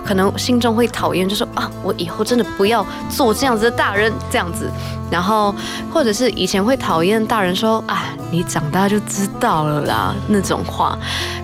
[0.06, 4.70] 可能心中会讨厌，就说啊，我以后真的不要做这样子的大人，这样子。
[5.12, 5.54] 然后，
[5.94, 10.98] 或者是以前会讨厌大人说：“啊，你长大就知道了啦。”那种话。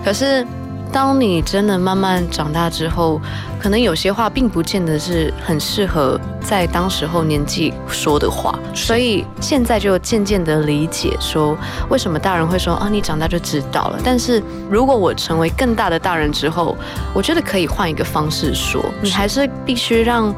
[0.06, 0.48] 可是，
[0.90, 3.20] 当你真的慢慢长大之后，
[3.60, 8.58] 可能有些话并不见得是很适合在当时候年纪说的话。
[8.74, 11.58] 所以现在就渐渐的理解，说
[11.90, 16.74] 为什么大人会说：“啊，你长大就知道了。”但是如果我成为更大的大人之后，
[17.14, 20.34] 我觉得可以换一个方式说，你还是必须让。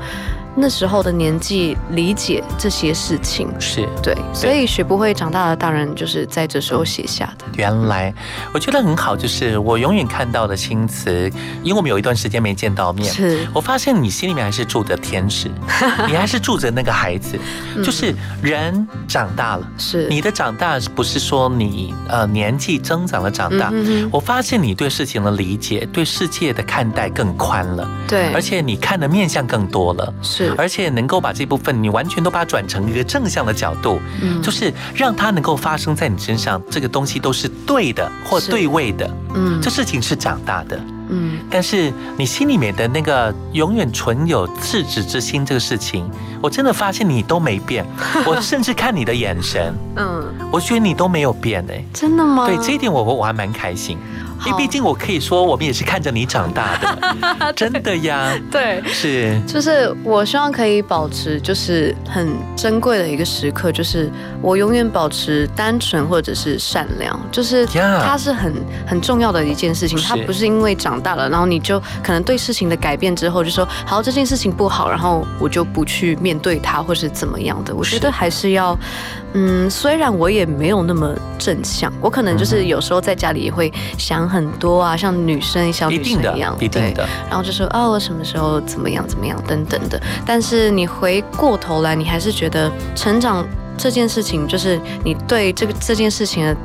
[0.55, 3.47] 那时候的年纪理解这些事情。
[3.59, 3.87] 是。
[4.03, 7.45] 对，所以学不会长大的大人就是在这时候写下的。
[7.55, 8.13] 原来。
[8.53, 11.31] 我觉得很好，就是我永远看到的新词，
[11.63, 13.47] 因为我们有一段时间没见到面，是。
[13.53, 15.49] 我发现你心里面还是住着天使，
[16.07, 17.37] 你还是住着那个孩子，
[17.83, 20.07] 就是人长大了，是。
[20.09, 23.71] 你的长大不是说你呃年纪增长了长大，
[24.11, 30.38] 我发现你对事情的理解、对世界的看待更宽了，对，而且你看的面相更多了，是。
[30.57, 40.79] 而且能够把这部分你完全都把它转成一个正向的角度，嗯，就是让它能够发生在你身上，这个东西都是对的或对位的，嗯，这事情是长大的，
[41.09, 46.09] 嗯，但是你心里面的那个永远存有赤子之心这个事情，
[46.41, 47.85] 我真的发现你都没变，
[48.25, 52.47] 我甚至看你的眼神，嗯，我觉得你都没有变哎，真的吗？
[52.47, 53.97] 对这一点我我还蛮开心。
[54.45, 58.31] 因为毕竟我可以说，我们也是看着你长大的， 真的呀。
[58.51, 64.09] 对，是，就是我希望可以保持，就是很珍贵的一个时刻，就是
[64.41, 68.53] 我永远保持单纯或者是善良，就是它是很
[68.87, 69.97] 很重要的一件事情。
[69.99, 77.75] 它不是因为长大了，然后你就可能对事情的改变之后就说好这件事情不好，然后我就不去面对它，或是怎么样的。
[77.75, 78.77] 我觉得还是要。
[79.33, 86.93] 嗯，虽然我也没有那么正向，我可能就是有时候在家里也会想很多啊，像女生小女生一样，对，
[87.27, 89.99] 然后就说哦，我什么时候怎么样怎么样等等的。
[90.25, 93.45] 但是你回过头来，你还是觉得成长
[93.77, 96.57] 这件事情，就是你对这个这件事情的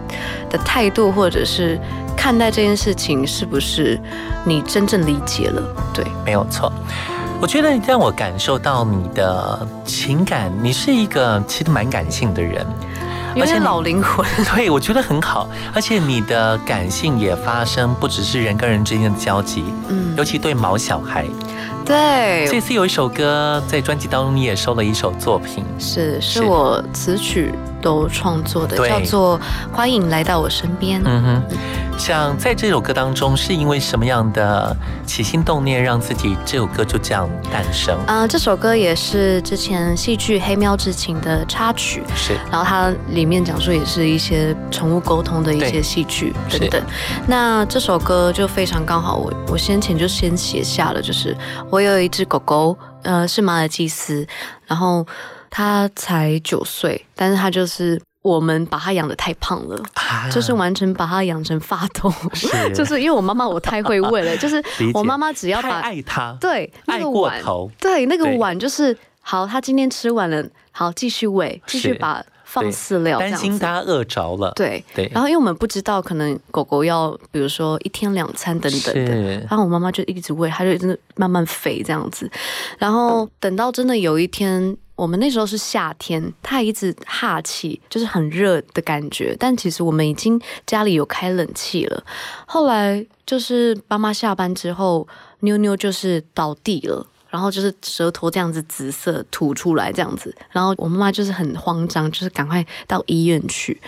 [0.51, 1.81] 的态度，或者是
[2.17, 3.99] 看待这件事情，是不是
[4.45, 5.62] 你真正理解了？
[5.95, 6.71] 对，没有错。
[7.41, 12.65] 我觉得让我感受到你的情感，你是一个其实蛮感性的人，
[13.37, 14.26] 而且老灵魂。
[14.55, 21.26] 对，我觉得很好，而且你的感性也发生不只是人跟人之间的交集，嗯，尤其对毛小孩。
[21.85, 29.39] 对，这次有一首歌在专辑当中，你也收了一首作品，是是我词曲都创作的，叫做
[29.70, 30.99] 《欢迎来到我身边》。
[31.05, 31.43] 嗯哼，
[31.99, 34.77] 像在这首歌当中，是因为什么样的
[35.07, 37.99] 起心动念，让自己这首歌就这样诞生？
[38.07, 46.83] 啊，这首歌也是之前戏剧《黑喵之情》的插曲，是，然后它里面讲述也是一些宠物沟通的一些戏剧等等。
[47.27, 51.37] 那这首歌就非常刚好，我我先前就先写下了，就是。
[51.71, 54.27] 我有一只狗狗，呃，是马尔济斯，
[54.67, 55.05] 然后
[55.51, 59.79] 它才九岁，但是它就是我们把它养的太胖了，
[60.33, 62.11] 就是完全把它养成发抖，
[62.75, 64.64] 就是因为我妈妈我太会喂了， 就是
[64.95, 67.43] 我妈妈只要把爱它，对那个碗，
[67.79, 72.25] 对那个碗就是好，它今天吃完了，好继续喂，继续把。
[72.47, 74.53] 放饲料，担心它饿着了。
[74.55, 79.12] 对对，然后因为我们不知道，可能狗狗要，比如说一天两餐等等的，
[79.49, 82.31] 然后我妈妈就一直喂，它就真的慢慢肥这样子。
[82.79, 89.37] 然后等到真的有一天，我们那时候是夏天，他一直哈气，就是很热的感觉。
[89.39, 92.05] 但其实我们已经家里有开冷气了。
[92.47, 95.07] 后来就是妈妈下班之后，
[95.41, 97.07] 妞妞就是倒地了。
[97.29, 103.83] 然后就是舌头这样子紫色吐出来这样子，然后我妈妈就是很慌张，就是赶快到医院去，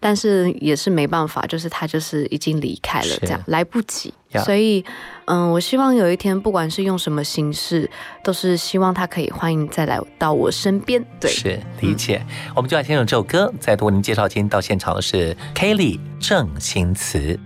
[0.00, 4.12] 但是也是没办法，就是他就是已经离开了，这样来不及。
[4.44, 4.84] 所以，
[5.26, 7.90] 嗯，我希望有一天，不管是用什么形式，
[8.24, 11.04] 都是希望他可以欢迎再来到我身边。
[11.20, 12.24] 对，是理解。
[12.56, 14.26] 我们就来听首这首歌，再度为您介绍。
[14.26, 17.38] 今天到现场的是 Kelly 郑新慈。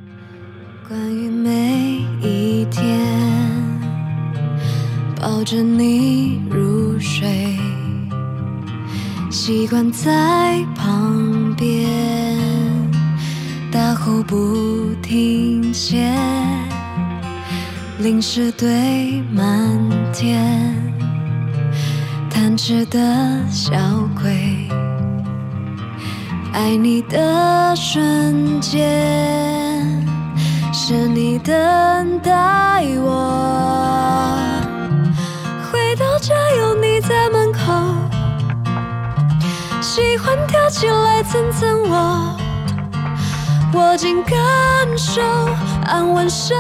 [0.87, 2.85] 关于每一天。
[5.21, 7.57] 抱着你入睡，
[9.31, 11.89] 习惯在旁边，
[13.75, 16.09] 大呼不停歇，
[17.99, 19.77] 零食堆满
[20.13, 20.81] 天，
[22.31, 23.01] 贪吃的
[23.51, 23.73] 小
[24.23, 24.69] 鬼，
[26.53, 28.87] 爱你的瞬间，
[30.73, 31.53] 是你等
[32.21, 34.39] 待我。
[35.73, 37.61] 回到家有你在门口，
[39.81, 42.37] 喜欢跳起来蹭蹭我，
[43.75, 44.39] 握紧感
[44.97, 45.21] 受
[45.87, 46.57] 安稳生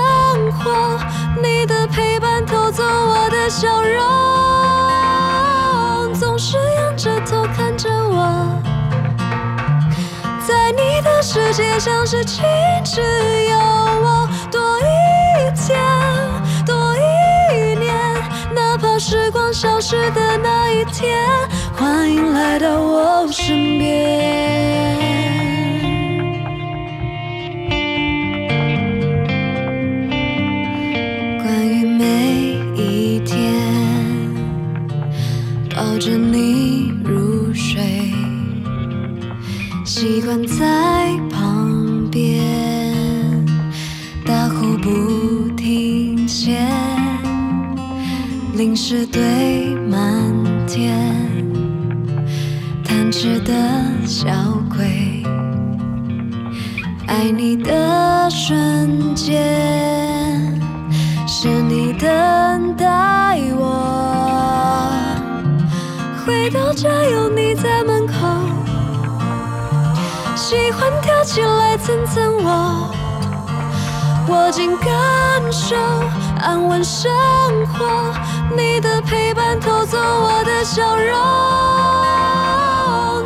[0.52, 0.98] 活，
[1.40, 4.02] 你的陪伴偷走我的笑容，
[6.14, 8.48] 总是仰着头看着我，
[10.46, 14.84] 在你的世界像是只有我多一
[15.54, 15.80] 天
[16.66, 17.00] 多一
[17.78, 17.94] 年，
[18.54, 18.98] 哪怕。
[18.98, 21.28] 时光消失的那一天，
[21.76, 24.24] 欢迎来到我身边。
[40.04, 42.92] 习惯在旁边，
[44.22, 46.58] 大呼不停歇。
[48.54, 50.30] 零食堆满
[50.66, 50.94] 天，
[52.84, 53.54] 贪吃的
[54.04, 54.26] 小
[54.76, 55.22] 鬼，
[57.06, 59.42] 爱你的瞬间，
[61.26, 64.92] 是你等待我。
[66.26, 67.93] 回到家有你在吗，
[70.46, 72.90] 喜欢跳起来蹭蹭我，
[74.28, 74.90] 握紧感
[75.50, 75.74] 受
[76.38, 77.10] 安稳生
[77.72, 78.12] 活。
[78.54, 81.14] 你的陪伴偷走我的笑容，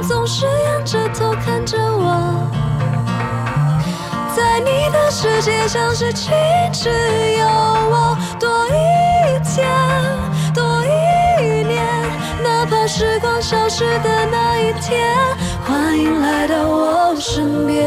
[0.01, 2.49] 总是仰着头看着我，
[4.37, 6.31] 在你的世界像是静
[6.73, 6.89] 只
[7.41, 8.71] 有我多一
[9.43, 9.69] 天，
[12.99, 15.15] 时光消失的那一天，
[15.65, 17.87] 欢迎来到我身边。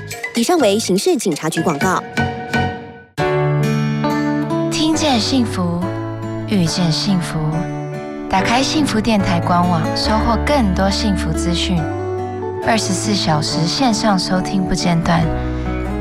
[0.33, 2.01] 以上为刑事警察局广告。
[4.71, 5.81] 听见幸福，
[6.47, 7.37] 遇见幸福，
[8.29, 11.77] 打开幸福电台官网，收获更多幸福资讯。
[12.65, 15.21] 二十四小时线上收听不间断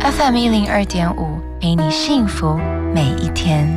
[0.01, 2.57] ，FM 一零二点五，陪你幸福
[2.95, 3.69] 每一天。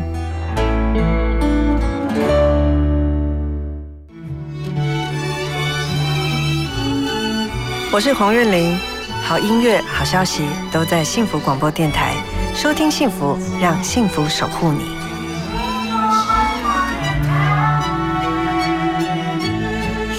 [7.91, 8.78] 我是黄韵玲，
[9.26, 12.14] 好音乐、好消息都在幸福广播电台，
[12.54, 14.84] 收听幸福，让幸福守护你。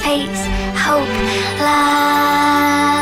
[0.02, 1.04] Face hope
[1.60, 2.93] love。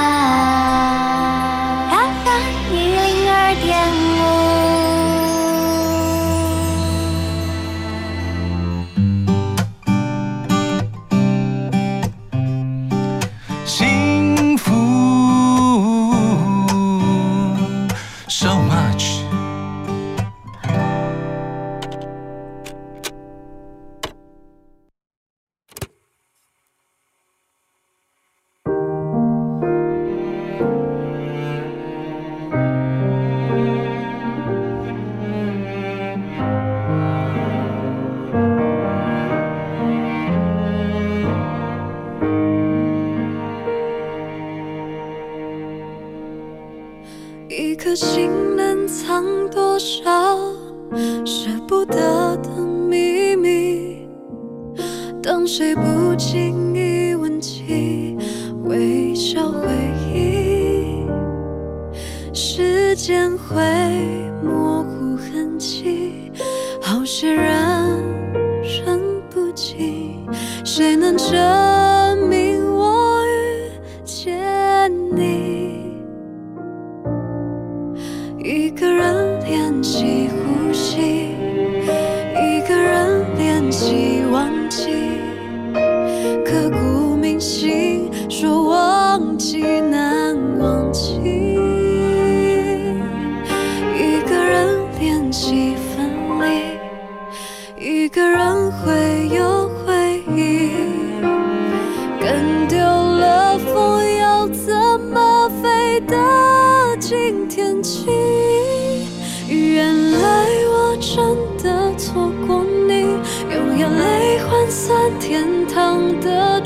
[48.92, 50.36] 藏多少
[51.24, 54.06] 舍不得的秘密？
[55.22, 58.18] 当谁不经意问起，
[58.64, 59.66] 微笑回
[60.12, 61.06] 忆，
[62.34, 63.54] 时间会
[64.44, 66.30] 模糊痕迹，
[66.82, 67.48] 好些人
[68.62, 70.28] 认不清，
[70.66, 71.61] 谁能证？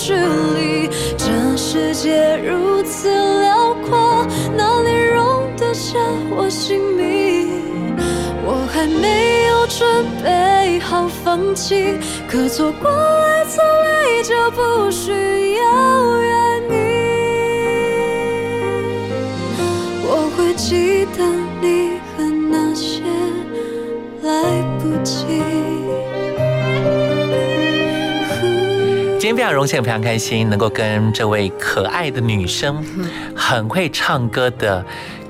[0.07, 0.89] 距离。
[1.19, 3.09] 这世界如此
[3.41, 4.25] 辽阔，
[4.57, 5.99] 哪里容得下
[6.31, 7.97] 我姓名？
[8.47, 11.99] 我还没有准备好放弃，
[12.29, 15.46] 可错过爱，从来就不需要。
[29.37, 32.83] 非常荣幸，非常开心，能够跟这位可爱的女生、
[33.37, 34.83] 很会唱歌的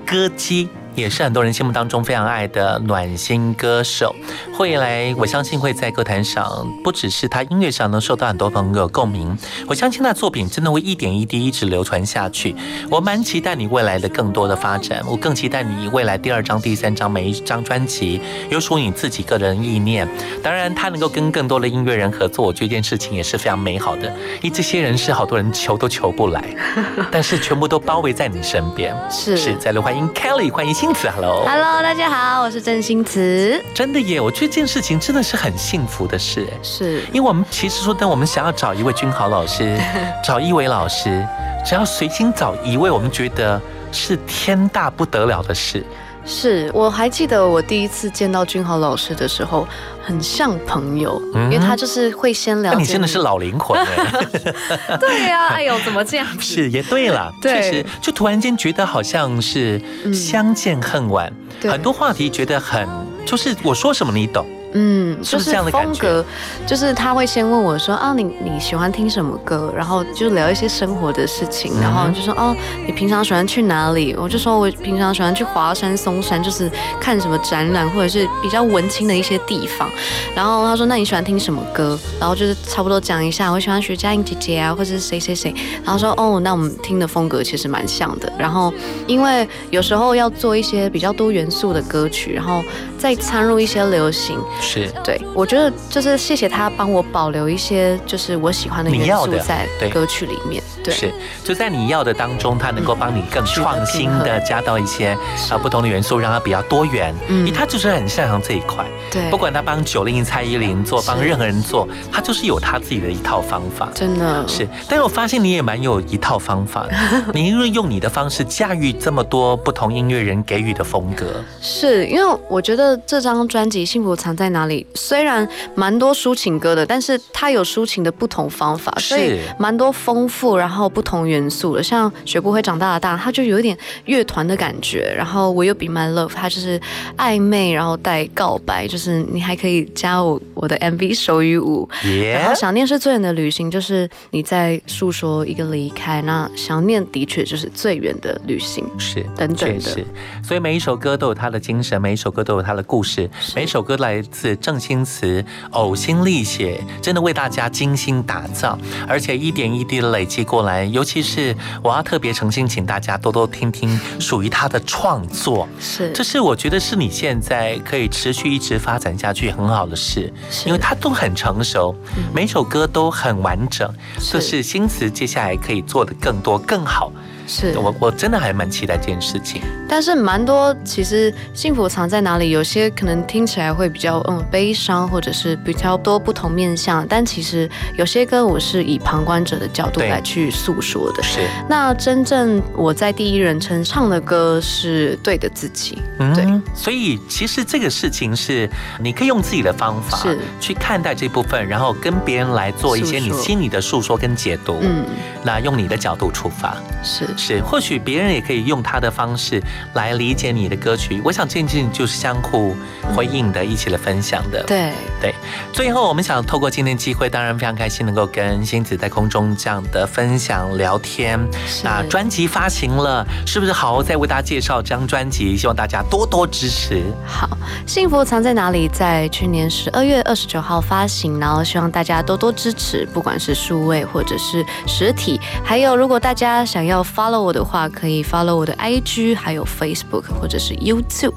[0.07, 4.17] 歌姬也是很多人心目当中非常爱的暖心歌手。
[4.55, 9.37] 会来，我相信会在歌坛上，不只是他音乐上能受到很多朋友共鸣，
[9.69, 12.57] 我相信他的作品真的会一点一滴一直流传下去。
[12.91, 20.09] 我蛮期待你未来的更多的发展，我更期待你未来第二张、第三张每一张专辑有属于你自己个人意念。
[20.43, 24.09] 当然，他能够跟更多的音乐人合作，我觉得这件事情也是非常美好的。
[24.41, 26.43] 因为这些人是好多人求都求不来，
[27.13, 28.97] 但是全部都包围在你身边。
[29.11, 31.45] 是是，再来欢迎 Kelly，欢迎星子，Hello。
[31.45, 33.61] Hello，大家好，我是郑欣慈。
[33.75, 39.77] 真的耶，我觉得这件事情真的是很幸福的事，是因为我们其实说，当我们想要找一位君豪老师，
[40.23, 41.27] 找一位老师，
[41.65, 43.61] 只要随心找一位，我们觉得
[43.91, 45.85] 是天大不得了的事。
[46.27, 49.67] 是，我还记得我第一次见到君豪老师的时候，
[50.03, 52.73] 很像朋友，嗯因为他就是会先聊。
[52.73, 54.97] 那你真的是老灵魂 哎。
[54.99, 56.27] 对呀、哎呦，怎么这样？
[56.41, 59.81] 是，也对了，对确实，就突然间觉得好像是
[60.13, 62.89] 相见恨晚，对很多话题觉得很，
[63.25, 64.45] 就是我说什么你懂。
[64.79, 66.25] 嗯，就是这样的感觉风格，
[66.67, 69.73] 就是他会先问我说啊，你你喜欢听什么歌？
[69.75, 72.55] 然后就聊一些生活的事情，然后就说哦，
[72.85, 74.15] 你平常喜欢去哪里？
[74.19, 76.71] 我就说我平常喜欢去华山、嵩山，就是
[77.01, 79.89] 看什么展览或者是比较文青的一些地方。
[80.35, 81.99] 然后他说那你喜欢听什么歌？
[82.21, 85.55] 然后就是差不多讲一下，我喜欢徐佳莹姐姐啊，或者是谁谁谁。
[85.83, 88.31] 然后说哦，那我们听的风格其实蛮像的。
[88.39, 88.71] 然后
[89.07, 92.63] 因为有时候要做一些比较多元素的歌曲，然后
[92.99, 94.39] 再掺入一些流行。
[94.67, 100.63] 是对，我觉得就是谢谢他帮我保留一些就是我喜欢的元素在歌曲里面。
[100.83, 101.13] 对，是，
[101.45, 105.17] 就在你要的当中，他能够帮你更创新的加到一些
[105.51, 107.15] 啊不同的元素，让它比较多元。
[107.29, 108.85] 因为它就是很擅长这一块。
[109.11, 113.89] 对不管他帮九零、蔡依林做，帮任何人做，他就是有他自己的一套方法。
[113.95, 116.95] 真的是，但是我发现你也蛮有一套方法的，
[117.35, 121.27] 你因为用你的方式驾驭这么多不同音乐人给予的风格。
[121.61, 131.83] 是因为我觉得这张专辑《幸福藏在哪里》虽然蛮多抒情歌的，但是它有抒情的不同方法，所以蛮多丰富然后不同元素的。
[131.83, 133.77] 像学不会长大的大，它就有一点
[134.07, 135.13] 乐团的感觉。
[135.17, 136.81] 然后我又 Be My Love，它就是
[137.17, 141.89] 暧昧，然后带告白，就是你还可以加我我的 MV 手语舞。
[142.33, 146.23] 然后想念是最远的旅行，就是你在诉说一个离开。
[146.23, 150.05] 那想念的确就是最远的旅行，是等等的。
[150.43, 158.79] 所以每一首歌都有它的精神，每一首歌都有它的故事，每一首歌来自郑新慈呕心沥血，真的为大家精心打造，
[159.09, 160.85] 而且一点一滴的累积过来。
[160.85, 170.31] 尤其是我要特别诚心请大家多多听听属于他的创作，是，这是我觉得是你现在可以持续一直发展下去很好的事，
[170.67, 171.97] 因为他都很成熟，
[172.35, 173.91] 每首歌都很完整，
[174.31, 177.11] 这是新词接下来可以做的更多更好。
[177.47, 179.63] 是我我真的还蛮期待这件事情。
[179.89, 182.51] 但是蛮多，其实幸福藏在哪里？
[182.51, 187.07] 有些可能听起来会比较嗯悲伤，或者是比较多不同面向。
[187.07, 191.23] 但其实有些歌我是以旁观者的角度来去诉说的。
[191.23, 191.41] 是。
[191.69, 196.03] 那真正我在第一人称唱的歌是对的自己。
[196.19, 196.45] 嗯对。
[196.45, 198.69] 嗯、所以其实这个事情是
[198.99, 204.79] 你可以用自己的方法是去看待这部分，然后跟别人来做一些你心里的诉说跟解读。
[204.81, 205.05] 嗯。
[205.45, 206.77] 那用你的角度出发。
[207.05, 207.25] 是。
[207.37, 209.63] 是，或许别人也可以用他的方式
[209.95, 211.21] 来理解你的歌曲。
[211.23, 212.75] 我想这件事情就是相互
[213.15, 214.65] 回应的，一起来分享的。
[214.67, 215.35] 对对。
[215.73, 221.39] 最后，我们想透过今天机会，当然非常开心能够跟星子在空中这样的分享聊天。
[221.83, 225.57] 那专辑发行了，是不是好好再为大家介绍这张专辑？
[225.57, 227.03] 希望大家多多支持。
[227.27, 227.49] 好，
[227.87, 228.89] 幸福藏在哪里？
[228.89, 235.41] 在去年十二月二十九号发行，然后希望大家多多支持，不管是数位或者是实体。
[235.65, 241.35] 还有，如果大家想要 follow 我的话，可以 follow 我的 IG，还有 Facebook 或者是 YouTube，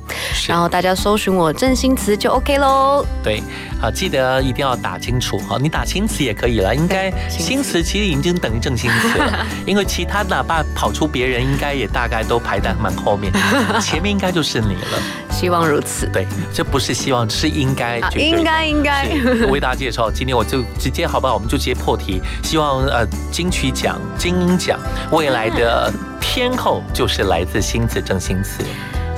[0.47, 3.05] 然后大家搜寻我郑新词就 OK 喽。
[3.23, 3.41] 对，
[3.81, 13.29] 好，记得一定要打清楚哈，你打新词也可以了，应该新词其实已经等于正新词了， 因为其他哪怕跑出别人，应该也大概都排在蛮后面，
[13.83, 15.01] 前面应该就是你了。
[15.29, 16.07] 希望如此。
[16.13, 19.05] 对，这不是希望，是应该，啊、应该应该。
[19.41, 21.33] 我为大家介绍，今天我就直接好不好？
[21.33, 24.79] 我们就直接破题，希望呃金曲奖、金鹰奖
[25.11, 25.91] 未来的
[26.21, 28.63] 天后就是来自新词正新词。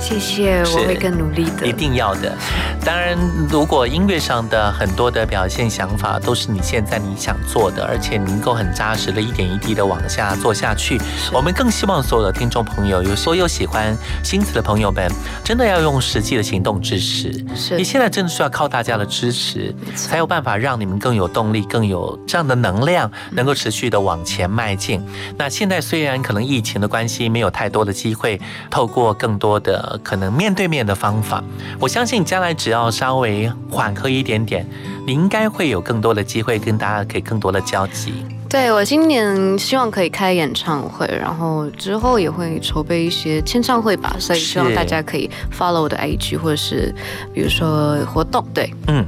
[0.02, 2.36] 谢谢，我会更努力的，一定要的。
[2.84, 3.16] 当然，
[3.48, 11.00] 如果音乐上的很多的表现想法都是你现在你想做的，而且能够很扎实的一点一滴的往下做下去，
[11.32, 15.08] 我们更希望所有的听众朋友，有所有喜欢星词的朋友们，
[15.44, 17.32] 真的要用实际的行动支持。
[17.54, 25.00] 是你现在真的需要靠大家的支持，才有办法让你们更有动力，更有这样的能量，能够持续的往前迈进。
[25.38, 29.90] 那现在虽然可能疫情的关系，没有太多的机会透过更多的。
[29.92, 31.44] 个可能面对面的方法。
[31.78, 34.66] 我相信将来只要稍微缓和一点点，
[35.06, 38.24] 你应该会有更多的机会跟大家可以更多的交集。
[38.48, 46.94] 对我今年希望可以开演唱会，然后之后也会筹备一些签唱会吧，所以希望大家可以 follow 我的 IG 或者是
[47.32, 48.44] 比如说活动。
[48.52, 49.06] 对，嗯。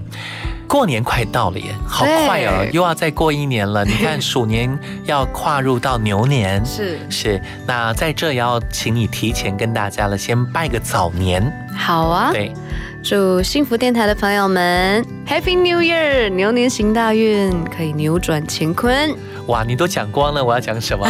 [0.75, 3.85] 过年快到了耶，好快哦，又要再过一年了。
[3.85, 7.41] 你看鼠年要跨入到牛年， 是是。
[7.65, 11.41] 那在这要请你提前跟大家了，先拜个早年。
[11.77, 12.53] 好啊，对，
[13.05, 19.15] 祝幸福电台的朋友们 Happy New Year，牛年行大运，可以扭转乾坤。
[19.47, 21.07] 哇，你都讲光了，我要讲什么？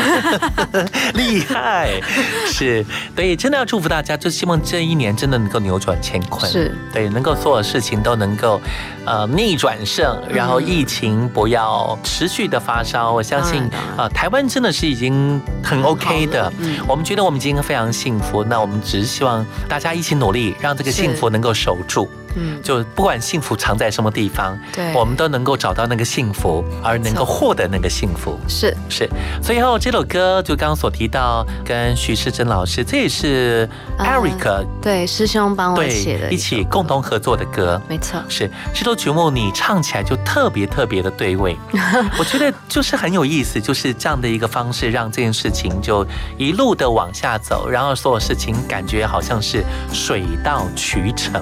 [1.15, 2.01] 厉害，
[2.47, 8.61] 是对，真的要祝福大家，就希望这一年真的能够扭转乾坤，是对，能够所有事情都能够
[9.05, 13.13] 呃逆转胜，然后疫情不要持续的发烧。
[13.13, 13.63] 我相信
[13.97, 16.53] 啊，台湾真的是已经很 OK 的，
[16.89, 22.09] 我们觉得我们已经非常幸福，那我们只是希望大家一起努力，让这个幸福能够守住。
[22.37, 28.39] 嗯，就不管幸福藏在什么地方，对，我们都能够找到那个幸福，而能够获得那个幸福。
[28.49, 29.09] 是是，
[29.43, 33.69] 最后这首歌就刚刚所提到，跟徐世珍老师，这也是
[33.99, 37.81] Eric 对师兄帮我写的，一起共同合作的歌。
[37.89, 41.57] 没错，是这首曲目你唱起来就特别特别的对味，
[42.19, 46.05] 我觉得就是很有意思，就是这样的一个方式，让这件事情就
[46.37, 49.63] 一路的往下走，然后所有事情感觉好像是
[49.93, 51.41] 水到渠成。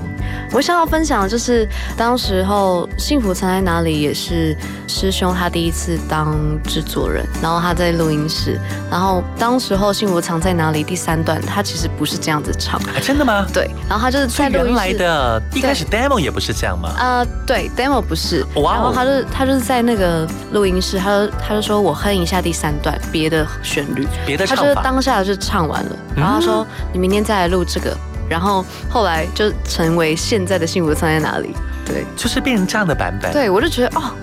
[0.52, 0.81] 我想。
[0.82, 1.66] 要分享的就是
[1.96, 4.56] 当时候幸福藏在哪里，也是
[4.88, 8.58] 师兄他第一次当制作人，然后他在录音室，
[8.90, 13.46] 然后当时候幸福藏在哪里第三段，他其实不是这样子唱，真的吗？
[13.54, 16.88] 对，然后他就是在录音室的一开始 demo 也不是这样吗？
[16.98, 27.96] 啊，对，demo 不是，然后他就他就是在那个录音室，他就他就说我哼一下第三段别的旋律，别的他就是当下就唱完了，然后他说你明天再来录这个。
[28.32, 31.54] 然后后来就成为现在的幸福藏在哪里？
[31.84, 33.30] 对，就是变成这样的版本。
[33.30, 34.14] 对，我就觉得哦，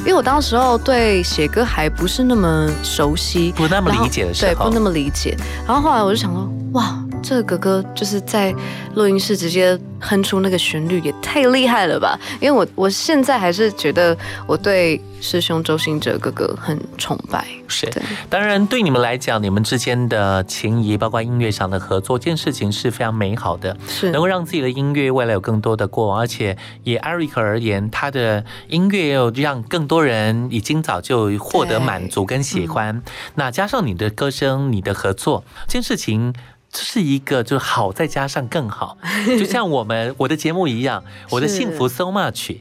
[0.00, 5.36] 因为我当时候对写歌还不是那么熟悉，不那么理解的时候，对，不那么理解。
[5.66, 8.54] 然后后来我就想说，哇，这个哥哥就是在
[8.94, 9.78] 录音室直接。
[9.98, 12.20] 哼出那个旋律也太厉害了吧！
[12.38, 17.46] 因为我我现在还是觉得我对师兄周兴哲哥哥很崇拜。
[17.66, 17.90] 是，
[18.28, 26.20] 当然对你们来讲，你们之间的情谊，包括音乐上的合作，这件事情是非常美好的，是能够让自己的音乐未来有更多的过往。
[26.20, 33.02] 而且以 Eric 而言，他的音乐又让更多人已经早就获得满足跟喜欢。
[33.36, 36.34] 那加上你的歌声，你的合作，这件事情。
[36.76, 38.98] 这是一个，就是好再加上更好，
[39.38, 42.60] 就像我们我的节目一样，我的幸福 so much，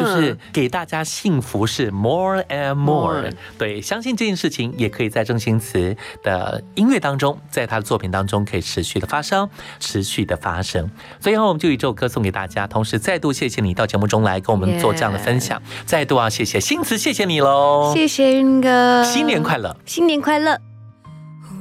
[0.00, 3.28] 就是给大家幸福是 more and more。
[3.58, 9.50] 对，相信这件事情也可以在郑兴慈的音乐当中，在他的作品当中可以持续的发生，
[9.80, 10.88] 持续的发生。
[11.18, 20.75] 最后，我们就以这首歌送给大家，同时再度谢谢你到节目中来跟我们做这样的分享，再度啊谢谢新慈，谢谢你喽，谢谢云哥，新年快乐，新年快乐。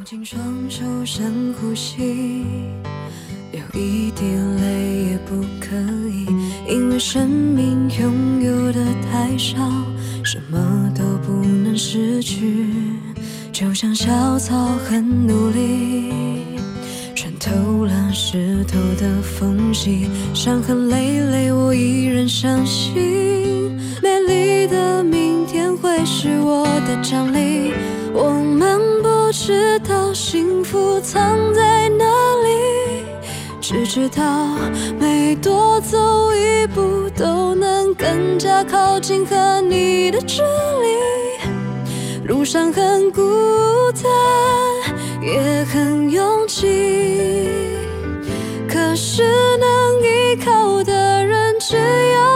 [0.06, 0.39] 紧双
[0.70, 2.45] 手深呼吸，
[3.51, 4.24] 流一滴
[4.62, 5.76] 泪也不可
[6.08, 6.28] 以，
[6.72, 9.58] 因为生命拥有的太少，
[10.24, 12.68] 什么都不能失去。
[13.51, 14.56] 就像小草
[14.88, 16.14] 很努力，
[17.16, 22.93] 穿透了石头的缝隙，伤痕累累，我依然相信，
[24.03, 27.74] 美丽的明天会是我的奖励。
[28.14, 28.76] 我们。
[29.01, 32.05] 不知道幸福藏在哪
[32.43, 33.05] 里，
[33.59, 34.23] 只知道
[34.99, 35.97] 每多走
[36.34, 42.28] 一步都能更加靠近和你的距离。
[42.28, 43.21] 路上很孤
[44.01, 44.11] 单，
[45.21, 47.49] 也很拥挤，
[48.67, 49.23] 可是
[49.57, 52.34] 能依靠的人只有。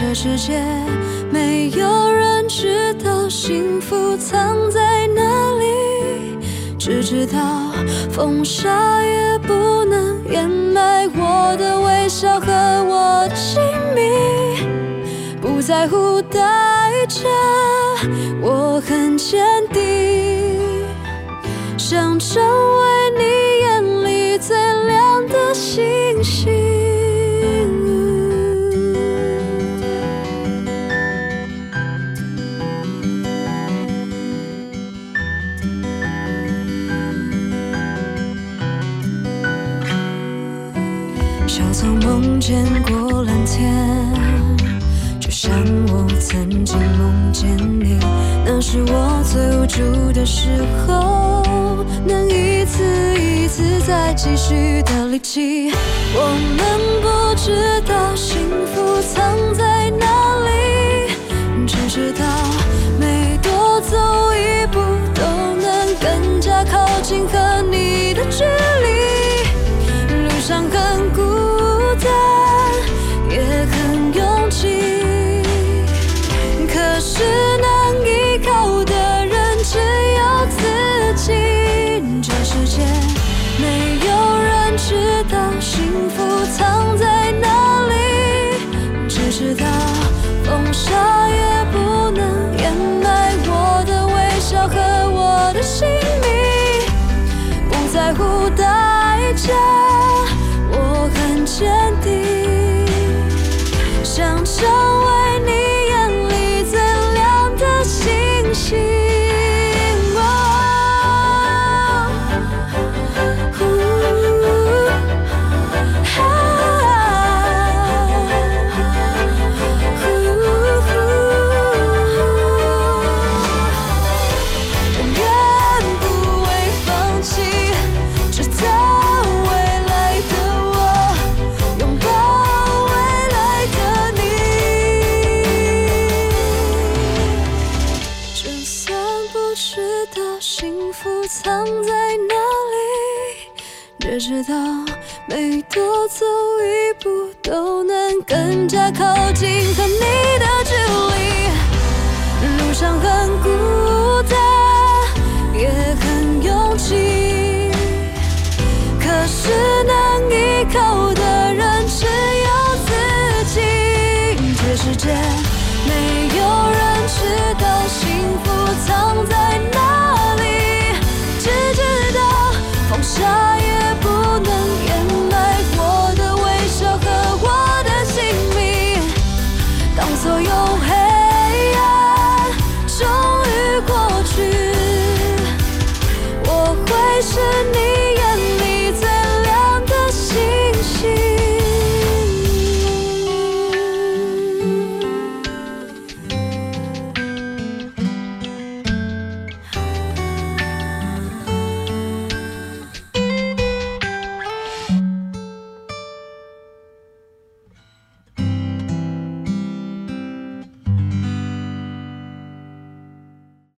[0.00, 0.62] 这世界
[1.28, 5.22] 没有人知道幸福藏在哪
[5.58, 6.38] 里。
[6.78, 7.72] 只知道
[8.08, 12.52] 风沙也不能掩埋我的微笑和
[12.84, 13.60] 我亲
[13.92, 14.62] 密，
[15.40, 16.38] 不在乎代
[17.08, 17.28] 价，
[18.40, 20.60] 我很坚定，
[21.76, 22.84] 想成为
[23.18, 23.24] 你
[23.64, 26.57] 眼里最亮的星星。
[48.70, 50.50] 是我最无助的时
[50.86, 51.42] 候
[52.06, 52.84] 能一次
[53.18, 55.72] 一次再继续的力气。
[56.14, 56.57] 我